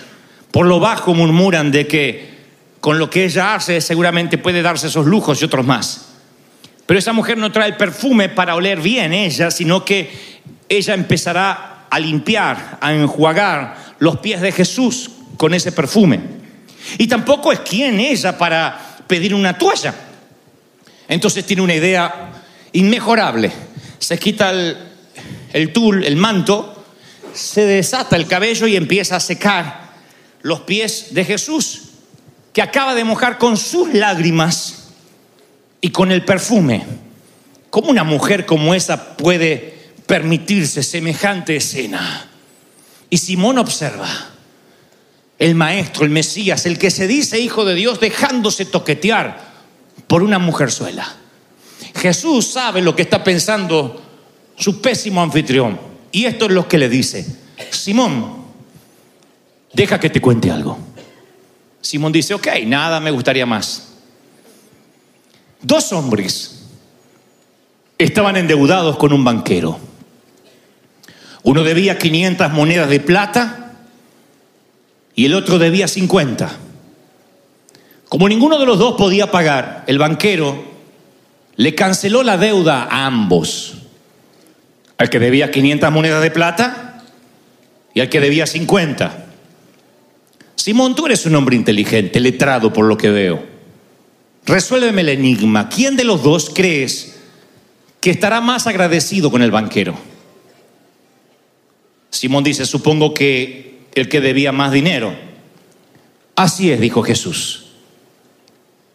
Por 0.50 0.66
lo 0.66 0.80
bajo 0.80 1.14
murmuran 1.14 1.70
de 1.70 1.86
que 1.86 2.38
con 2.80 2.98
lo 2.98 3.12
que 3.12 3.26
ella 3.26 3.54
hace 3.54 3.80
seguramente 3.80 4.40
puede 4.40 4.64
darse 4.64 4.88
esos 4.88 5.06
lujos 5.06 5.40
y 5.40 5.46
otros 5.46 5.68
más. 5.68 6.07
Pero 6.88 7.00
esa 7.00 7.14
mujer 7.14 7.38
no 7.38 7.52
trae 7.52 7.74
perfume 7.74 8.30
para 8.30 8.56
oler 8.56 8.80
bien 8.80 9.14
ella, 9.14 9.52
sino 9.52 9.84
que 9.84 10.10
ella 10.70 10.94
empezará 10.94 11.86
a 11.90 12.00
limpiar, 12.00 12.78
a 12.80 12.94
enjuagar 12.94 13.96
los 14.00 14.20
pies 14.20 14.40
de 14.40 14.54
Jesús 14.54 15.12
con 15.36 15.54
ese 15.54 15.74
perfume. 15.74 16.22
Y 16.98 17.08
tampoco 17.08 17.52
es 17.52 17.60
quien 17.60 18.00
ella 18.00 18.38
para 18.38 18.98
pedir 19.06 19.36
una 19.36 19.58
toalla. 19.58 19.94
Entonces 21.10 21.46
tiene 21.46 21.62
una 21.62 21.76
idea 21.76 22.32
inmejorable. 22.72 23.52
Se 24.00 24.18
quita 24.18 24.50
el, 24.52 24.78
el 25.52 25.74
tul, 25.74 26.06
el 26.06 26.16
manto, 26.16 26.86
se 27.34 27.66
desata 27.66 28.16
el 28.16 28.28
cabello 28.28 28.66
y 28.66 28.78
empieza 28.78 29.18
a 29.18 29.20
secar 29.20 29.88
los 30.42 30.62
pies 30.62 31.14
de 31.14 31.26
Jesús, 31.26 31.82
que 32.54 32.62
acaba 32.62 32.96
de 32.96 33.04
mojar 33.04 33.38
con 33.38 33.58
sus 33.58 33.94
lágrimas 33.94 34.87
y 35.82 35.90
con 35.90 36.12
el 36.12 36.24
perfume. 36.26 36.86
¿Cómo 37.70 37.90
una 37.90 38.04
mujer 38.04 38.46
como 38.46 38.74
esa 38.74 39.18
puede 39.18 39.92
permitirse 40.06 40.84
semejante 40.84 41.56
escena? 41.56 42.30
Y 43.10 43.18
Simón 43.18 43.58
observa, 43.58 44.08
el 45.40 45.56
maestro, 45.56 46.04
el 46.04 46.10
Mesías, 46.10 46.66
el 46.66 46.80
que 46.80 46.92
se 46.92 47.08
dice 47.08 47.40
hijo 47.40 47.66
de 47.66 47.76
Dios, 47.76 48.00
dejándose 48.00 48.66
toquetear 48.66 49.46
por 50.08 50.24
una 50.24 50.40
mujerzuela. 50.40 51.16
Jesús 51.96 52.48
sabe 52.48 52.82
lo 52.82 52.96
que 52.96 53.04
está 53.04 53.24
pensando 53.24 54.02
su 54.58 54.82
pésimo 54.82 55.22
anfitrión. 55.22 55.80
Y 56.12 56.26
esto 56.26 56.46
es 56.46 56.52
lo 56.52 56.68
que 56.68 56.78
le 56.78 56.90
dice. 56.90 57.26
Simón, 57.70 58.46
deja 59.74 60.00
que 60.00 60.10
te 60.10 60.22
cuente 60.22 60.50
algo. 60.50 60.78
Simón 61.82 62.12
dice, 62.12 62.34
ok, 62.34 62.48
nada 62.66 63.00
me 63.00 63.12
gustaría 63.12 63.46
más. 63.46 63.87
Dos 65.62 65.92
hombres 65.92 66.66
estaban 67.98 68.38
endeudados 68.38 68.98
con 68.98 69.12
un 69.14 69.24
banquero. 69.24 69.80
Uno 71.44 71.64
debía 71.64 71.98
500 71.98 72.52
monedas 72.52 72.90
de 72.90 73.00
plata 73.00 73.74
y 75.16 75.26
el 75.26 75.34
otro 75.34 75.58
debía 75.58 75.88
50. 75.88 76.52
Como 78.10 78.30
ninguno 78.30 78.60
de 78.60 78.66
los 78.66 78.78
dos 78.78 78.96
podía 78.96 79.32
pagar, 79.32 79.84
el 79.88 79.98
banquero 79.98 80.64
le 81.56 81.74
canceló 81.74 82.24
la 82.24 82.38
deuda 82.38 82.84
a 82.84 83.06
ambos. 83.06 83.74
Al 84.98 85.10
que 85.10 85.20
debía 85.20 85.52
500 85.52 85.92
monedas 85.92 86.22
de 86.22 86.32
plata 86.32 87.04
y 87.94 88.00
al 88.00 88.10
que 88.10 88.20
debía 88.20 88.46
50. 88.46 89.26
Simón, 90.56 90.96
tú 90.96 91.06
eres 91.06 91.26
un 91.26 91.36
hombre 91.36 91.56
inteligente, 91.56 92.20
letrado 92.20 92.72
por 92.72 92.86
lo 92.86 92.98
que 92.98 93.10
veo. 93.10 93.57
Resuélveme 94.48 95.02
el 95.02 95.10
enigma. 95.10 95.68
¿Quién 95.68 95.98
de 95.98 96.06
los 96.06 96.24
dos 96.24 96.50
crees 96.54 97.18
que 98.00 98.10
estará 98.10 98.40
más 98.40 98.66
agradecido 98.66 99.30
con 99.30 99.42
el 99.42 99.52
banquero? 99.52 99.96
Simón 102.10 102.46
dice, 102.46 102.66
supongo 102.66 103.14
que 103.14 103.82
el 103.94 104.08
que 104.08 104.22
debía 104.22 104.54
más 104.54 104.72
dinero. 104.72 105.14
Así 106.36 106.72
es, 106.72 106.80
dijo 106.80 107.04
Jesús. 107.04 107.66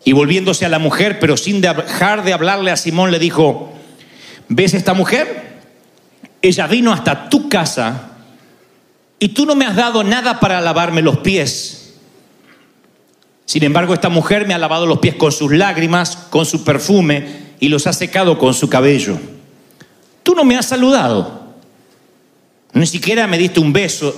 Y 0.05 0.12
volviéndose 0.12 0.65
a 0.65 0.71
la 0.71 0.79
mujer, 0.79 1.21
pero 1.21 1.37
sin 1.37 1.61
dejar 1.61 2.25
de 2.25 2.33
hablarle 2.33 2.71
a 2.71 2.77
Simón, 2.77 3.11
le 3.11 3.19
dijo, 3.19 3.75
¿ves 4.49 4.73
esta 4.73 4.95
mujer? 4.95 5.61
Ella 6.41 6.67
vino 6.67 6.93
hasta 6.93 7.29
tu 7.29 7.51
casa 7.51 8.12
y 9.19 9.29
tú 9.29 9.45
no 9.45 9.55
me 9.55 9.67
has 9.67 9.77
dado 9.77 10.03
nada 10.03 10.41
para 10.41 10.62
lavarme 10.62 11.03
los 11.03 11.19
pies. 11.19 11.82
Sin 13.44 13.64
embargo, 13.64 13.94
esta 13.94 14.09
mujer 14.09 14.46
me 14.46 14.55
ha 14.55 14.59
lavado 14.59 14.87
los 14.87 14.98
pies 14.98 15.16
con 15.16 15.33
sus 15.33 15.52
lágrimas, 15.52 16.16
con 16.31 16.46
su 16.46 16.64
perfume 16.64 17.52
y 17.61 17.68
los 17.68 17.87
ha 17.87 17.92
secado 17.92 18.38
con 18.38 18.55
su 18.55 18.68
cabello. 18.68 19.18
Tú 20.22 20.35
no 20.35 20.44
me 20.44 20.57
has 20.57 20.66
saludado. 20.66 21.42
Ni 22.72 22.87
siquiera 22.87 23.26
me 23.26 23.38
diste 23.38 23.61
un 23.61 23.72
beso 23.72 24.14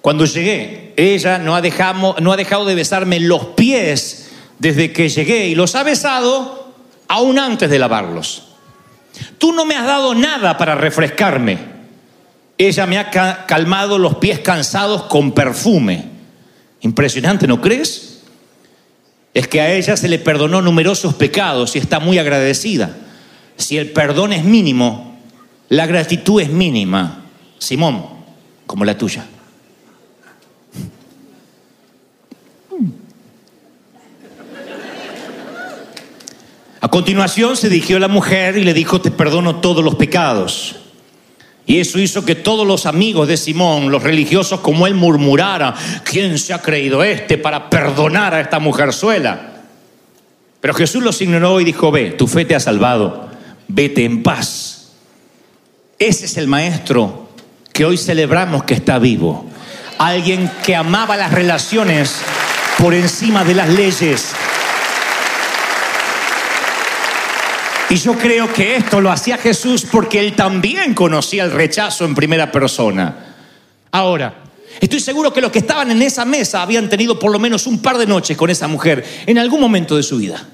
cuando 0.00 0.24
llegué. 0.24 0.92
Ella 0.96 1.38
no 1.38 1.56
ha 1.56 1.62
dejado, 1.62 2.16
no 2.20 2.32
ha 2.32 2.36
dejado 2.36 2.64
de 2.64 2.74
besarme 2.74 3.20
los 3.20 3.46
pies 3.46 4.30
desde 4.58 4.92
que 4.92 5.08
llegué 5.08 5.48
y 5.48 5.54
los 5.54 5.74
ha 5.74 5.82
besado 5.82 6.74
aún 7.08 7.38
antes 7.38 7.70
de 7.70 7.78
lavarlos. 7.78 8.44
Tú 9.38 9.52
no 9.52 9.64
me 9.64 9.76
has 9.76 9.86
dado 9.86 10.14
nada 10.14 10.58
para 10.58 10.74
refrescarme. 10.74 11.58
Ella 12.58 12.86
me 12.86 12.98
ha 12.98 13.46
calmado 13.46 13.98
los 13.98 14.16
pies 14.16 14.40
cansados 14.40 15.04
con 15.04 15.32
perfume. 15.32 16.04
Impresionante, 16.80 17.46
¿no 17.46 17.60
crees? 17.60 18.15
Es 19.36 19.48
que 19.48 19.60
a 19.60 19.70
ella 19.70 19.98
se 19.98 20.08
le 20.08 20.18
perdonó 20.18 20.62
numerosos 20.62 21.12
pecados 21.12 21.76
y 21.76 21.78
está 21.78 22.00
muy 22.00 22.18
agradecida. 22.18 22.96
Si 23.58 23.76
el 23.76 23.90
perdón 23.90 24.32
es 24.32 24.44
mínimo, 24.44 25.20
la 25.68 25.84
gratitud 25.84 26.40
es 26.40 26.48
mínima. 26.48 27.22
Simón, 27.58 28.06
como 28.66 28.86
la 28.86 28.96
tuya. 28.96 29.26
A 36.80 36.88
continuación 36.88 37.58
se 37.58 37.68
dirigió 37.68 37.98
a 37.98 38.00
la 38.00 38.08
mujer 38.08 38.56
y 38.56 38.64
le 38.64 38.72
dijo, 38.72 39.02
te 39.02 39.10
perdono 39.10 39.56
todos 39.56 39.84
los 39.84 39.96
pecados. 39.96 40.76
Y 41.66 41.80
eso 41.80 41.98
hizo 41.98 42.24
que 42.24 42.36
todos 42.36 42.64
los 42.64 42.86
amigos 42.86 43.26
de 43.26 43.36
Simón, 43.36 43.90
los 43.90 44.04
religiosos 44.04 44.60
como 44.60 44.86
él, 44.86 44.94
murmuraran, 44.94 45.74
¿quién 46.04 46.38
se 46.38 46.54
ha 46.54 46.62
creído 46.62 47.02
este 47.02 47.38
para 47.38 47.68
perdonar 47.68 48.34
a 48.34 48.40
esta 48.40 48.60
mujerzuela? 48.60 49.64
Pero 50.60 50.74
Jesús 50.74 51.02
los 51.02 51.20
ignoró 51.20 51.60
y 51.60 51.64
dijo, 51.64 51.90
ve, 51.90 52.12
tu 52.12 52.28
fe 52.28 52.44
te 52.44 52.54
ha 52.54 52.60
salvado, 52.60 53.28
vete 53.66 54.04
en 54.04 54.22
paz. 54.22 54.92
Ese 55.98 56.26
es 56.26 56.36
el 56.36 56.46
maestro 56.46 57.30
que 57.72 57.84
hoy 57.84 57.98
celebramos 57.98 58.64
que 58.64 58.74
está 58.74 58.98
vivo. 58.98 59.46
Alguien 59.98 60.50
que 60.64 60.76
amaba 60.76 61.16
las 61.16 61.32
relaciones 61.32 62.20
por 62.78 62.94
encima 62.94 63.44
de 63.44 63.54
las 63.54 63.68
leyes. 63.70 64.34
Y 67.88 67.96
yo 67.96 68.14
creo 68.14 68.52
que 68.52 68.76
esto 68.76 69.00
lo 69.00 69.12
hacía 69.12 69.38
Jesús 69.38 69.86
porque 69.90 70.18
él 70.18 70.34
también 70.34 70.92
conocía 70.92 71.44
el 71.44 71.52
rechazo 71.52 72.04
en 72.04 72.16
primera 72.16 72.50
persona. 72.50 73.34
Ahora, 73.92 74.42
estoy 74.80 74.98
seguro 74.98 75.32
que 75.32 75.40
los 75.40 75.52
que 75.52 75.60
estaban 75.60 75.92
en 75.92 76.02
esa 76.02 76.24
mesa 76.24 76.62
habían 76.62 76.88
tenido 76.88 77.16
por 77.16 77.30
lo 77.30 77.38
menos 77.38 77.66
un 77.66 77.80
par 77.80 77.96
de 77.96 78.06
noches 78.06 78.36
con 78.36 78.50
esa 78.50 78.66
mujer 78.66 79.04
en 79.26 79.38
algún 79.38 79.60
momento 79.60 79.96
de 79.96 80.02
su 80.02 80.16
vida. 80.18 80.44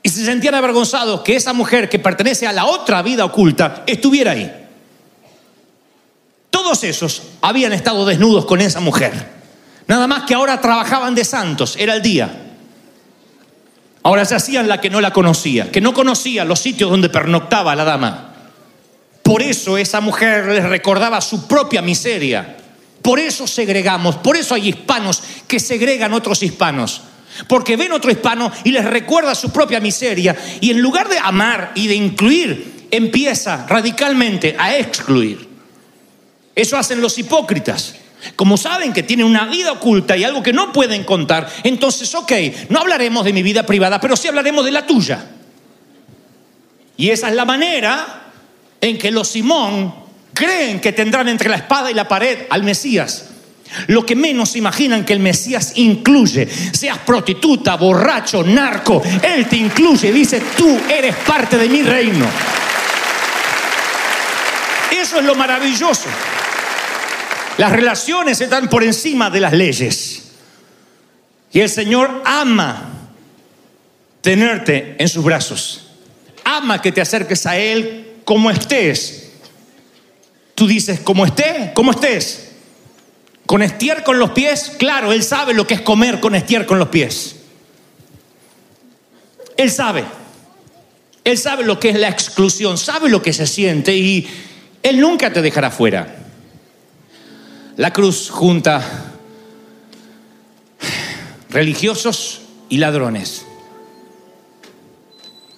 Y 0.00 0.08
se 0.08 0.24
sentían 0.24 0.54
avergonzados 0.54 1.22
que 1.22 1.34
esa 1.34 1.52
mujer 1.52 1.88
que 1.88 1.98
pertenece 1.98 2.46
a 2.46 2.52
la 2.52 2.66
otra 2.66 3.02
vida 3.02 3.24
oculta 3.24 3.82
estuviera 3.88 4.30
ahí. 4.30 4.68
Todos 6.50 6.84
esos 6.84 7.22
habían 7.40 7.72
estado 7.72 8.06
desnudos 8.06 8.46
con 8.46 8.60
esa 8.60 8.78
mujer. 8.78 9.12
Nada 9.88 10.06
más 10.06 10.22
que 10.22 10.34
ahora 10.34 10.60
trabajaban 10.60 11.16
de 11.16 11.24
santos, 11.24 11.74
era 11.76 11.96
el 11.96 12.02
día. 12.02 12.45
Ahora 14.06 14.24
se 14.24 14.36
hacían 14.36 14.68
la 14.68 14.80
que 14.80 14.88
no 14.88 15.00
la 15.00 15.12
conocía, 15.12 15.72
que 15.72 15.80
no 15.80 15.92
conocía 15.92 16.44
los 16.44 16.60
sitios 16.60 16.88
donde 16.88 17.08
pernoctaba 17.08 17.74
la 17.74 17.82
dama. 17.82 18.34
Por 19.24 19.42
eso 19.42 19.76
esa 19.78 20.00
mujer 20.00 20.46
les 20.46 20.62
recordaba 20.62 21.20
su 21.20 21.48
propia 21.48 21.82
miseria. 21.82 22.56
Por 23.02 23.18
eso 23.18 23.48
segregamos, 23.48 24.14
por 24.14 24.36
eso 24.36 24.54
hay 24.54 24.68
hispanos 24.68 25.24
que 25.48 25.58
segregan 25.58 26.12
otros 26.12 26.40
hispanos. 26.44 27.02
Porque 27.48 27.76
ven 27.76 27.90
otro 27.90 28.12
hispano 28.12 28.52
y 28.62 28.70
les 28.70 28.84
recuerda 28.84 29.34
su 29.34 29.50
propia 29.50 29.80
miseria. 29.80 30.36
Y 30.60 30.70
en 30.70 30.80
lugar 30.80 31.08
de 31.08 31.18
amar 31.18 31.72
y 31.74 31.88
de 31.88 31.96
incluir, 31.96 32.86
empieza 32.92 33.66
radicalmente 33.66 34.54
a 34.56 34.76
excluir. 34.76 35.48
Eso 36.54 36.76
hacen 36.78 37.00
los 37.00 37.18
hipócritas. 37.18 37.96
Como 38.34 38.56
saben 38.56 38.92
que 38.92 39.02
tienen 39.02 39.26
una 39.26 39.46
vida 39.46 39.72
oculta 39.72 40.16
y 40.16 40.24
algo 40.24 40.42
que 40.42 40.52
no 40.52 40.72
pueden 40.72 41.04
contar, 41.04 41.48
entonces, 41.62 42.14
ok, 42.14 42.32
no 42.68 42.80
hablaremos 42.80 43.24
de 43.24 43.32
mi 43.32 43.42
vida 43.42 43.64
privada, 43.64 44.00
pero 44.00 44.16
sí 44.16 44.28
hablaremos 44.28 44.64
de 44.64 44.72
la 44.72 44.86
tuya. 44.86 45.24
Y 46.96 47.10
esa 47.10 47.28
es 47.28 47.34
la 47.34 47.44
manera 47.44 48.30
en 48.80 48.98
que 48.98 49.10
los 49.10 49.28
Simón 49.28 49.94
creen 50.32 50.80
que 50.80 50.92
tendrán 50.92 51.28
entre 51.28 51.48
la 51.48 51.56
espada 51.56 51.90
y 51.90 51.94
la 51.94 52.08
pared 52.08 52.46
al 52.50 52.62
Mesías. 52.62 53.30
Lo 53.88 54.06
que 54.06 54.14
menos 54.14 54.56
imaginan 54.56 55.04
que 55.04 55.12
el 55.12 55.20
Mesías 55.20 55.72
incluye, 55.76 56.48
seas 56.72 56.98
prostituta, 56.98 57.76
borracho, 57.76 58.42
narco, 58.44 59.02
Él 59.22 59.46
te 59.46 59.56
incluye, 59.56 60.12
dice, 60.12 60.40
tú 60.56 60.78
eres 60.88 61.16
parte 61.16 61.58
de 61.58 61.68
mi 61.68 61.82
reino. 61.82 62.26
Eso 64.90 65.18
es 65.18 65.24
lo 65.24 65.34
maravilloso. 65.34 66.08
Las 67.58 67.72
relaciones 67.72 68.40
están 68.40 68.68
por 68.68 68.84
encima 68.84 69.30
de 69.30 69.40
las 69.40 69.52
leyes. 69.52 70.22
Y 71.52 71.60
el 71.60 71.70
Señor 71.70 72.22
ama 72.24 72.90
tenerte 74.20 74.96
en 74.98 75.08
sus 75.08 75.24
brazos. 75.24 75.88
Ama 76.44 76.82
que 76.82 76.92
te 76.92 77.00
acerques 77.00 77.46
a 77.46 77.56
Él 77.56 78.16
como 78.24 78.50
estés. 78.50 79.30
Tú 80.54 80.66
dices, 80.66 81.00
como 81.00 81.24
esté, 81.24 81.72
como 81.74 81.92
estés. 81.92 82.42
Con 83.46 83.62
estier 83.62 84.02
con 84.02 84.18
los 84.18 84.30
pies, 84.30 84.72
claro, 84.78 85.12
Él 85.12 85.22
sabe 85.22 85.54
lo 85.54 85.66
que 85.66 85.74
es 85.74 85.80
comer 85.80 86.20
con 86.20 86.34
estier 86.34 86.66
con 86.66 86.78
los 86.78 86.88
pies. 86.88 87.36
Él 89.56 89.70
sabe. 89.70 90.04
Él 91.24 91.38
sabe 91.38 91.64
lo 91.64 91.80
que 91.80 91.90
es 91.90 91.98
la 91.98 92.08
exclusión, 92.08 92.76
sabe 92.76 93.08
lo 93.08 93.22
que 93.22 93.32
se 93.32 93.46
siente 93.46 93.96
y 93.96 94.28
Él 94.82 95.00
nunca 95.00 95.32
te 95.32 95.42
dejará 95.42 95.70
fuera. 95.70 96.25
La 97.76 97.92
cruz 97.92 98.30
junta 98.30 99.12
religiosos 101.50 102.40
y 102.70 102.78
ladrones. 102.78 103.44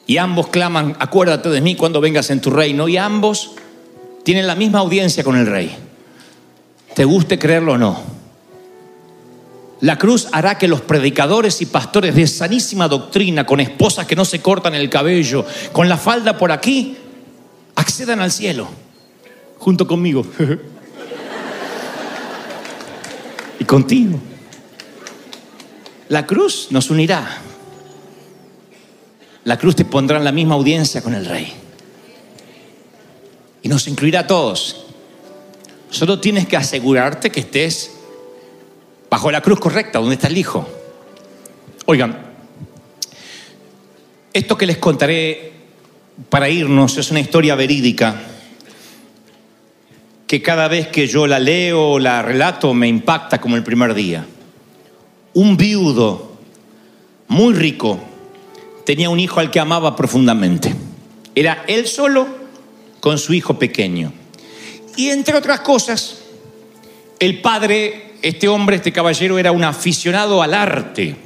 Y 0.07 0.17
ambos 0.17 0.49
claman, 0.49 0.97
acuérdate 0.99 1.49
de 1.49 1.61
mí 1.61 1.77
cuando 1.77 2.01
vengas 2.01 2.31
en 2.31 2.41
tu 2.41 2.51
reino. 2.51 2.89
Y 2.89 2.97
ambos 2.97 3.53
tienen 4.25 4.49
la 4.49 4.57
misma 4.57 4.81
audiencia 4.81 5.23
con 5.23 5.37
el 5.37 5.47
rey. 5.47 5.77
Te 6.95 7.05
guste 7.05 7.39
creerlo 7.39 7.75
o 7.75 7.79
no. 7.79 8.01
La 9.81 9.97
cruz 9.97 10.27
hará 10.33 10.59
que 10.59 10.67
los 10.67 10.81
predicadores 10.81 11.63
y 11.63 11.67
pastores 11.67 12.17
de 12.17 12.27
sanísima 12.27 12.89
doctrina, 12.89 13.47
con 13.47 13.61
esposas 13.61 14.07
que 14.07 14.17
no 14.17 14.25
se 14.25 14.43
cortan 14.43 14.75
el 14.75 14.91
cabello, 14.91 15.47
con 15.71 15.89
la 15.89 15.97
falda 15.97 16.37
por 16.37 16.51
aquí, 16.51 16.97
accedan 17.77 18.21
al 18.21 18.33
cielo, 18.33 18.67
junto 19.59 19.87
conmigo. 19.87 20.27
contigo. 23.69 24.19
La 26.09 26.27
cruz 26.27 26.69
nos 26.71 26.91
unirá. 26.91 27.43
La 29.45 29.59
cruz 29.59 29.77
te 29.77 29.85
pondrá 29.85 30.17
en 30.17 30.25
la 30.25 30.33
misma 30.33 30.55
audiencia 30.55 31.03
con 31.03 31.15
el 31.15 31.27
rey. 31.27 31.53
Y 33.63 33.69
nos 33.69 33.87
incluirá 33.87 34.21
a 34.21 34.27
todos. 34.27 34.87
Solo 35.91 36.19
tienes 36.19 36.49
que 36.49 36.57
asegurarte 36.57 37.31
que 37.31 37.41
estés 37.41 37.93
bajo 39.11 39.31
la 39.31 39.43
cruz 39.43 39.61
correcta, 39.61 39.99
donde 39.99 40.15
está 40.15 40.29
el 40.29 40.39
Hijo. 40.39 40.67
Oigan, 41.85 42.19
esto 44.33 44.57
que 44.57 44.67
les 44.67 44.79
contaré 44.79 45.53
para 46.31 46.49
irnos 46.49 46.97
es 46.97 47.11
una 47.11 47.21
historia 47.21 47.55
verídica 47.55 48.38
que 50.29 50.43
cada 50.43 50.69
vez 50.69 50.89
que 50.89 51.07
yo 51.07 51.27
la 51.27 51.41
leo 51.41 51.93
o 51.93 51.99
la 51.99 52.21
relato 52.21 52.75
me 52.75 52.87
impacta 52.87 53.41
como 53.41 53.57
el 53.57 53.65
primer 53.65 53.95
día. 53.95 54.27
Un 55.33 55.57
viudo 55.57 56.37
muy 57.29 57.55
rico 57.55 57.99
tenía 58.85 59.09
un 59.09 59.21
hijo 59.21 59.41
al 59.41 59.51
que 59.51 59.59
amaba 59.59 59.97
profundamente. 59.97 60.75
Era 61.35 61.65
él 61.67 61.87
solo 61.87 62.29
con 63.01 63.19
su 63.19 63.33
hijo 63.33 63.59
pequeño. 63.59 64.13
Y 64.97 65.09
entre 65.09 65.35
otras 65.35 65.61
cosas, 65.61 66.19
el 67.19 67.41
padre, 67.41 68.13
este 68.21 68.49
hombre, 68.49 68.77
este 68.77 68.93
caballero, 68.93 69.39
era 69.39 69.51
un 69.51 69.65
aficionado 69.65 70.43
al 70.43 70.53
arte. 70.53 71.17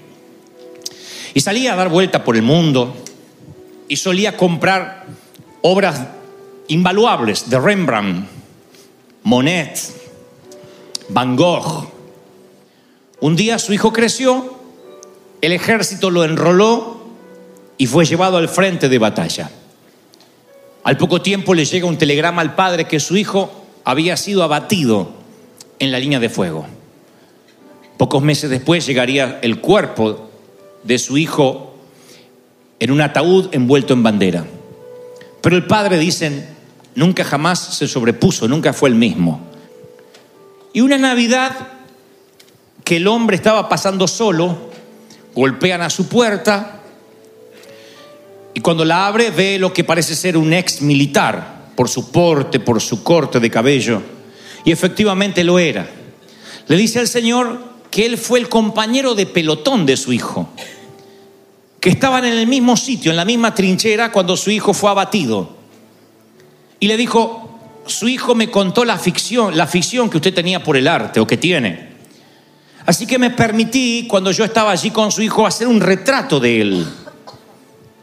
Y 1.35 1.41
salía 1.41 1.73
a 1.73 1.77
dar 1.77 1.89
vuelta 1.89 2.23
por 2.23 2.37
el 2.37 2.43
mundo 2.43 2.95
y 3.89 3.97
solía 3.97 4.37
comprar 4.37 5.07
obras 5.63 6.03
invaluables 6.69 7.51
de 7.51 7.59
Rembrandt, 7.59 8.42
Monet, 9.25 9.79
Van 11.09 11.37
Gogh. 11.37 11.89
Un 13.21 13.37
día 13.37 13.59
su 13.59 13.73
hijo 13.73 13.93
creció, 13.93 14.59
el 15.41 15.53
ejército 15.53 16.11
lo 16.11 16.25
enroló 16.25 17.03
y 17.79 17.87
fue 17.87 18.05
llevado 18.05 18.37
al 18.37 18.49
frente 18.49 18.89
de 18.89 18.99
batalla. 18.99 19.51
Al 20.85 20.97
poco 20.97 21.23
tiempo 21.23 21.55
le 21.55 21.65
llega 21.65 21.87
un 21.87 21.99
telegrama 21.99 22.43
al 22.43 22.57
padre 22.57 22.87
que 22.87 22.99
su 22.99 23.17
hijo 23.17 23.51
había 23.85 24.17
sido 24.17 24.43
abatido 24.43 25.11
en 25.79 25.93
la 25.93 26.01
línea 26.01 26.19
de 26.19 26.29
fuego. 26.29 26.67
Pocos 27.97 28.23
meses 28.23 28.51
después 28.51 28.85
llegaría 28.85 29.39
el 29.43 29.61
cuerpo 29.61 30.31
de 30.83 30.99
su 30.99 31.17
hijo 31.17 31.75
en 32.81 32.91
un 32.91 33.01
ataúd 33.01 33.49
envuelto 33.53 33.93
en 33.95 34.03
bandera. 34.03 34.45
Pero 35.41 35.57
el 35.57 35.67
padre, 35.67 35.99
dicen, 35.99 36.52
nunca 36.95 37.25
jamás 37.25 37.77
se 37.77 37.89
sobrepuso, 37.89 38.49
nunca 38.49 38.73
fue 38.73 38.89
el 38.89 38.95
mismo. 38.95 39.41
Y 40.73 40.81
una 40.81 40.99
Navidad 40.99 41.69
que 42.85 42.97
el 42.97 43.07
hombre 43.07 43.37
estaba 43.37 43.69
pasando 43.69 44.09
solo, 44.09 44.71
golpean 45.35 45.83
a 45.83 45.91
su 45.91 46.09
puerta 46.09 46.81
y 48.55 48.61
cuando 48.61 48.85
la 48.85 49.07
abre 49.07 49.31
ve 49.31 49.59
lo 49.59 49.73
que 49.73 49.85
parece 49.85 50.15
ser 50.15 50.37
un 50.37 50.53
ex 50.53 50.83
militar, 50.83 51.71
por 51.75 51.89
su 51.89 52.11
porte, 52.11 52.61
por 52.61 52.81
su 52.83 53.03
corte 53.03 53.41
de 53.41 53.51
cabello, 53.51 54.03
y 54.65 54.73
efectivamente 54.73 55.43
lo 55.43 55.59
era. 55.59 55.89
Le 56.69 56.77
dice 56.77 56.99
al 56.99 57.09
Señor 57.09 57.61
que 57.91 58.05
él 58.05 58.19
fue 58.19 58.39
el 58.39 58.49
compañero 58.49 59.15
de 59.15 59.27
pelotón 59.27 59.87
de 59.87 59.97
su 59.97 60.13
hijo, 60.13 60.51
que 61.81 61.89
estaban 61.89 62.25
en 62.25 62.35
el 62.35 62.47
mismo 62.47 62.77
sitio, 62.77 63.11
en 63.11 63.17
la 63.17 63.25
misma 63.25 63.55
trinchera 63.55 64.13
cuando 64.13 64.37
su 64.37 64.51
hijo 64.51 64.75
fue 64.75 64.91
abatido 64.91 65.62
y 66.83 66.89
le 66.89 66.97
dijo, 66.97 67.61
su 67.87 68.09
hijo 68.09 68.35
me 68.35 68.51
contó 68.51 68.85
la 68.85 68.99
ficción, 68.99 69.57
la 69.57 69.69
ficción 69.69 70.11
que 70.11 70.17
usted 70.17 70.35
tenía 70.35 70.65
por 70.65 70.77
el 70.77 70.89
arte 70.89 71.21
o 71.21 71.27
que 71.29 71.37
tiene. 71.37 71.91
Así 72.85 73.07
que 73.07 73.21
me 73.21 73.31
permití, 73.31 74.09
cuando 74.09 74.33
yo 74.33 74.45
estaba 74.45 74.73
allí 74.73 74.91
con 74.91 75.13
su 75.13 75.23
hijo, 75.23 75.47
hacer 75.47 75.69
un 75.69 75.81
retrato 75.81 76.41
de 76.41 76.61
él. 76.61 76.87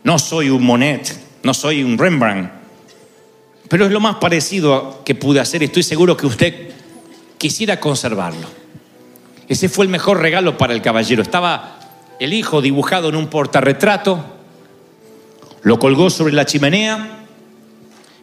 No 0.05 0.17
soy 0.17 0.49
un 0.49 0.63
Monet, 0.63 1.13
no 1.43 1.53
soy 1.53 1.83
un 1.83 1.97
Rembrandt, 1.97 2.51
pero 3.67 3.85
es 3.85 3.91
lo 3.91 3.99
más 3.99 4.15
parecido 4.15 5.01
que 5.03 5.13
pude 5.13 5.41
hacer. 5.41 5.61
Estoy 5.61 5.83
seguro 5.83 6.15
que 6.15 6.27
usted 6.27 6.69
quisiera 7.37 7.81
conservarlo. 7.81 8.47
Ese 9.49 9.67
fue 9.67 9.83
el 9.83 9.91
mejor 9.91 10.21
regalo 10.21 10.57
para 10.57 10.71
el 10.71 10.81
caballero. 10.81 11.21
Estaba 11.21 11.79
el 12.17 12.31
hijo 12.31 12.61
dibujado 12.61 13.09
en 13.09 13.17
un 13.17 13.27
portarretrato, 13.27 14.23
lo 15.63 15.79
colgó 15.79 16.09
sobre 16.09 16.31
la 16.31 16.45
chimenea 16.45 17.17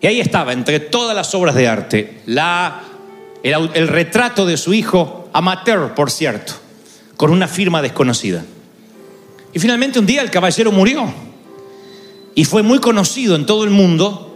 y 0.01 0.07
ahí 0.07 0.21
estaba, 0.21 0.53
entre 0.53 0.81
todas 0.81 1.17
las 1.17 1.35
obras 1.35 1.55
de 1.55 1.69
arte, 1.69 2.23
la 2.27 2.83
el, 3.43 3.71
el 3.75 3.89
retrato 3.89 4.45
de 4.45 4.57
su 4.57 4.75
hijo, 4.75 5.29
amateur, 5.33 5.95
por 5.95 6.11
cierto, 6.11 6.55
con 7.17 7.31
una 7.31 7.49
firma 7.49 7.81
desconocida. 7.81 8.45
Y 9.53 9.59
finalmente 9.59 9.99
un 9.99 10.07
día 10.07 10.23
el 10.23 10.31
caballero 10.31 10.73
murió. 10.73 11.13
Y 12.35 12.45
fue 12.45 12.63
muy 12.63 12.79
conocido 12.79 13.37
en 13.37 13.47
todo 13.47 13.65
el 13.65 13.71
mundo 13.71 14.27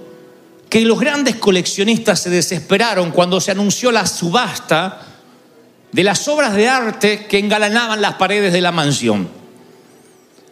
que 0.71 0.81
los 0.83 0.99
grandes 0.99 1.37
coleccionistas 1.37 2.23
se 2.23 2.31
desesperaron 2.31 3.11
cuando 3.11 3.41
se 3.41 3.51
anunció 3.51 3.93
la 3.93 4.07
subasta 4.07 5.03
de 5.93 6.05
las 6.05 6.27
obras 6.29 6.55
de 6.55 6.69
arte 6.69 7.27
que 7.27 7.39
engalanaban 7.39 8.01
las 8.01 8.15
paredes 8.15 8.53
de 8.53 8.61
la 8.61 8.73
mansión. 8.73 9.29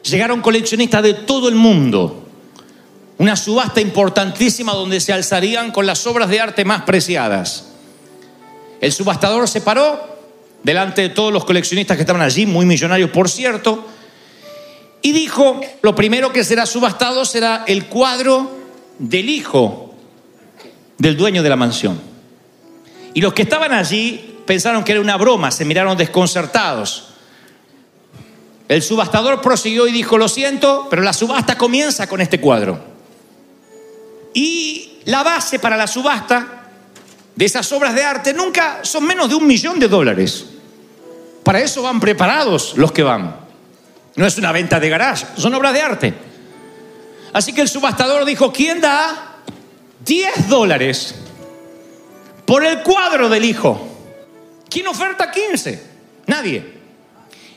Llegaron 0.03 0.43
coleccionistas 0.43 1.03
de 1.03 1.15
todo 1.15 1.49
el 1.49 1.55
mundo. 1.55 2.28
Una 3.19 3.37
subasta 3.37 3.81
importantísima 3.81 4.73
donde 4.73 5.01
se 5.01 5.13
alzarían 5.13 5.73
con 5.73 5.87
las 5.87 6.07
obras 6.07 6.29
de 6.29 6.41
arte 6.41 6.65
más 6.65 6.83
preciadas. 6.83 7.67
El 8.81 8.93
subastador 8.93 9.49
se 9.49 9.61
paró 9.61 10.19
delante 10.63 11.03
de 11.03 11.09
todos 11.09 11.33
los 11.33 11.45
coleccionistas 11.45 11.97
que 11.97 12.03
estaban 12.03 12.23
allí, 12.23 12.47
muy 12.47 12.65
millonarios 12.65 13.11
por 13.11 13.29
cierto, 13.29 13.87
y 15.03 15.13
dijo, 15.13 15.61
lo 15.83 15.95
primero 15.95 16.33
que 16.33 16.45
será 16.45 16.67
subastado 16.67 17.25
será 17.25 17.65
el 17.67 17.87
cuadro 17.87 18.57
del 18.99 19.31
hijo 19.31 19.95
del 20.99 21.17
dueño 21.17 21.43
de 21.43 21.49
la 21.49 21.57
mansión. 21.57 22.01
Y 23.15 23.21
los 23.21 23.33
que 23.33 23.43
estaban 23.43 23.73
allí 23.73 24.39
pensaron 24.47 24.85
que 24.85 24.93
era 24.93 25.01
una 25.01 25.17
broma, 25.17 25.51
se 25.51 25.65
miraron 25.65 25.97
desconcertados. 25.97 27.09
El 28.69 28.83
subastador 28.83 29.41
prosiguió 29.41 29.87
y 29.89 29.93
dijo, 29.93 30.19
lo 30.19 30.29
siento, 30.29 30.87
pero 30.91 31.03
la 31.03 31.13
subasta 31.13 31.57
comienza 31.57 32.07
con 32.07 32.21
este 32.21 32.41
cuadro. 32.41 32.88
Y 34.35 35.01
la 35.05 35.23
base 35.23 35.59
para 35.59 35.77
la 35.77 35.87
subasta 35.87 36.47
de 37.35 37.45
esas 37.45 37.71
obras 37.73 37.95
de 37.95 38.03
arte 38.03 38.35
nunca 38.35 38.81
son 38.83 39.05
menos 39.05 39.29
de 39.29 39.37
un 39.37 39.47
millón 39.47 39.79
de 39.79 39.89
dólares. 39.89 40.47
Para 41.45 41.61
eso 41.61 41.83
van 41.83 42.01
preparados 42.01 42.75
los 42.77 42.93
que 42.93 43.03
van. 43.03 43.37
No 44.17 44.27
es 44.27 44.37
una 44.37 44.53
venta 44.53 44.81
de 44.81 44.89
garage, 44.89 45.27
son 45.37 45.55
obras 45.55 45.73
de 45.73 45.81
arte. 45.81 46.15
Así 47.33 47.53
que 47.53 47.61
el 47.61 47.69
subastador 47.69 48.25
dijo, 48.25 48.53
¿quién 48.53 48.81
da 48.81 49.37
10 50.05 50.49
dólares 50.49 51.15
por 52.45 52.65
el 52.65 52.83
cuadro 52.83 53.29
del 53.29 53.45
hijo? 53.45 53.89
¿Quién 54.69 54.87
oferta 54.89 55.31
15? 55.31 55.83
Nadie. 56.27 56.79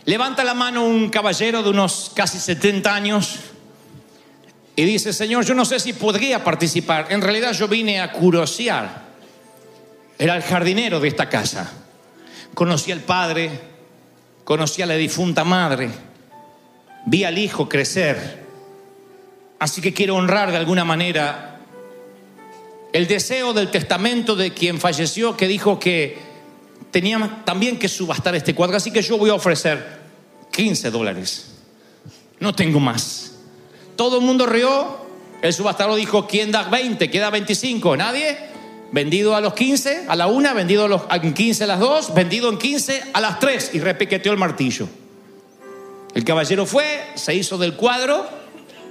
Levanta 0.06 0.44
la 0.44 0.54
mano 0.54 0.86
un 0.86 1.10
caballero 1.10 1.64
de 1.64 1.70
unos 1.70 2.12
casi 2.16 2.40
70 2.40 2.94
años 2.94 3.40
y 4.76 4.84
dice, 4.86 5.14
Señor, 5.14 5.46
yo 5.46 5.54
no 5.54 5.66
sé 5.66 5.80
si 5.80 5.94
podría 5.94 6.44
participar. 6.44 7.08
En 7.10 7.22
realidad 7.22 7.52
yo 7.54 7.68
vine 7.68 8.00
a 8.00 8.12
curiosear. 8.12 9.12
Era 10.18 10.36
el 10.36 10.44
jardinero 10.44 11.00
de 11.00 11.08
esta 11.08 11.28
casa. 11.28 11.72
Conocí 12.54 12.92
al 12.92 13.02
padre, 13.02 13.50
conocí 14.44 14.82
a 14.82 14.86
la 14.86 14.96
difunta 14.96 15.44
madre, 15.44 15.90
vi 17.06 17.24
al 17.24 17.38
hijo 17.38 17.68
crecer. 17.68 18.42
Así 19.60 19.82
que 19.82 19.94
quiero 19.94 20.16
honrar 20.16 20.52
de 20.52 20.58
alguna 20.58 20.86
manera 20.86 21.60
el 22.94 23.08
deseo 23.08 23.54
del 23.54 23.72
testamento 23.72 24.36
de 24.36 24.54
quien 24.54 24.80
falleció 24.80 25.38
que 25.38 25.48
dijo 25.48 25.80
que 25.80 26.18
tenía 26.92 27.42
también 27.46 27.78
que 27.80 27.88
subastar 27.88 28.36
este 28.36 28.54
cuadro. 28.54 28.78
Así 28.78 28.92
que 28.92 29.02
yo 29.02 29.18
voy 29.18 29.30
a 29.30 29.36
ofrecer 29.36 30.02
15 30.52 30.92
dólares. 30.92 31.52
No 32.40 32.54
tengo 32.54 32.80
más. 32.80 33.31
Todo 34.02 34.18
el 34.18 34.24
mundo 34.24 34.48
rió. 34.48 34.98
El 35.44 35.54
subastador 35.54 35.96
dijo, 35.96 36.26
¿quién 36.26 36.52
da 36.52 36.64
20? 36.64 37.08
¿Quién 37.12 37.22
da 37.22 37.30
25? 37.30 37.96
¿Nadie? 37.96 38.36
Vendido 38.92 39.36
a 39.36 39.42
los 39.42 39.54
15, 39.54 40.06
a 40.08 40.16
la 40.16 40.26
una, 40.26 40.54
vendido 40.54 40.86
a 40.86 40.88
los, 40.88 41.04
en 41.12 41.36
15 41.36 41.66
a 41.66 41.68
las 41.68 41.80
2, 41.80 42.16
vendido 42.16 42.50
en 42.50 42.58
15 42.58 43.12
a 43.14 43.22
las 43.22 43.40
3 43.40 43.70
y 43.76 43.80
repiqueteó 43.80 44.32
el 44.32 44.40
martillo. 44.40 44.88
El 46.16 46.24
caballero 46.24 46.66
fue, 46.66 47.12
se 47.14 47.36
hizo 47.36 47.60
del 47.60 47.76
cuadro 47.76 48.28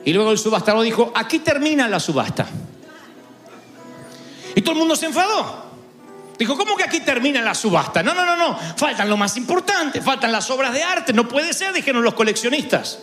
y 0.04 0.12
luego 0.12 0.30
el 0.30 0.38
subastador 0.38 0.84
dijo, 0.84 1.10
aquí 1.12 1.40
termina 1.40 1.88
la 1.88 1.98
subasta. 1.98 2.46
Y 4.54 4.60
todo 4.60 4.74
el 4.74 4.78
mundo 4.78 4.94
se 4.94 5.06
enfadó. 5.06 5.70
Dijo, 6.38 6.56
¿cómo 6.56 6.76
que 6.76 6.84
aquí 6.84 7.00
termina 7.00 7.42
la 7.42 7.56
subasta? 7.56 8.00
No, 8.04 8.14
no, 8.14 8.24
no, 8.24 8.36
no. 8.36 8.56
Faltan 8.76 9.10
lo 9.10 9.16
más 9.16 9.36
importante, 9.36 10.02
faltan 10.02 10.30
las 10.30 10.48
obras 10.50 10.72
de 10.72 10.84
arte. 10.84 11.12
No 11.12 11.26
puede 11.26 11.52
ser, 11.52 11.72
dijeron 11.72 12.04
los 12.04 12.14
coleccionistas. 12.14 13.00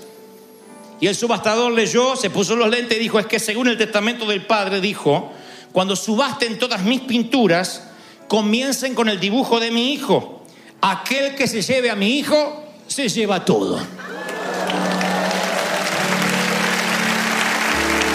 Y 0.99 1.07
el 1.07 1.15
subastador 1.15 1.71
leyó, 1.71 2.15
se 2.15 2.29
puso 2.29 2.55
los 2.55 2.69
lentes 2.69 2.97
y 2.97 3.01
dijo, 3.01 3.19
es 3.19 3.27
que 3.27 3.39
según 3.39 3.67
el 3.67 3.77
testamento 3.77 4.25
del 4.25 4.45
padre 4.45 4.81
dijo, 4.81 5.31
cuando 5.71 5.95
subasten 5.95 6.57
todas 6.57 6.81
mis 6.81 7.01
pinturas, 7.01 7.83
comiencen 8.27 8.95
con 8.95 9.07
el 9.09 9.19
dibujo 9.19 9.59
de 9.59 9.69
mi 9.69 9.93
hijo. 9.93 10.43
Aquel 10.81 11.35
que 11.35 11.47
se 11.47 11.61
lleve 11.61 11.91
a 11.91 11.95
mi 11.95 12.17
hijo, 12.17 12.63
se 12.87 13.09
lleva 13.09 13.45
todo. 13.45 13.79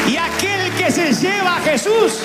Y 0.09 0.17
aquel 0.17 0.73
que 0.73 0.91
se 0.91 1.13
lleva 1.13 1.57
a 1.57 1.61
Jesús, 1.61 2.19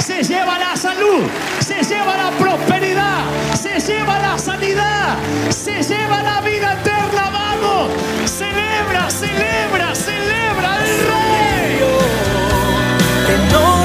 se 0.00 0.22
lleva 0.24 0.58
la 0.58 0.76
salud, 0.76 1.22
se 1.60 1.82
lleva 1.82 2.16
la 2.16 2.30
prosperidad, 2.32 3.24
se 3.54 3.78
lleva 3.78 4.18
la 4.18 4.36
sanidad, 4.36 5.16
se 5.50 5.80
lleva 5.82 6.22
la 6.22 6.40
vida 6.40 6.72
eterna 6.72 7.31
celebra, 9.12 9.94
celebra 9.94 10.74
al 10.74 10.86
Rey. 11.10 11.78
Que 13.26 13.36
no 13.52 13.81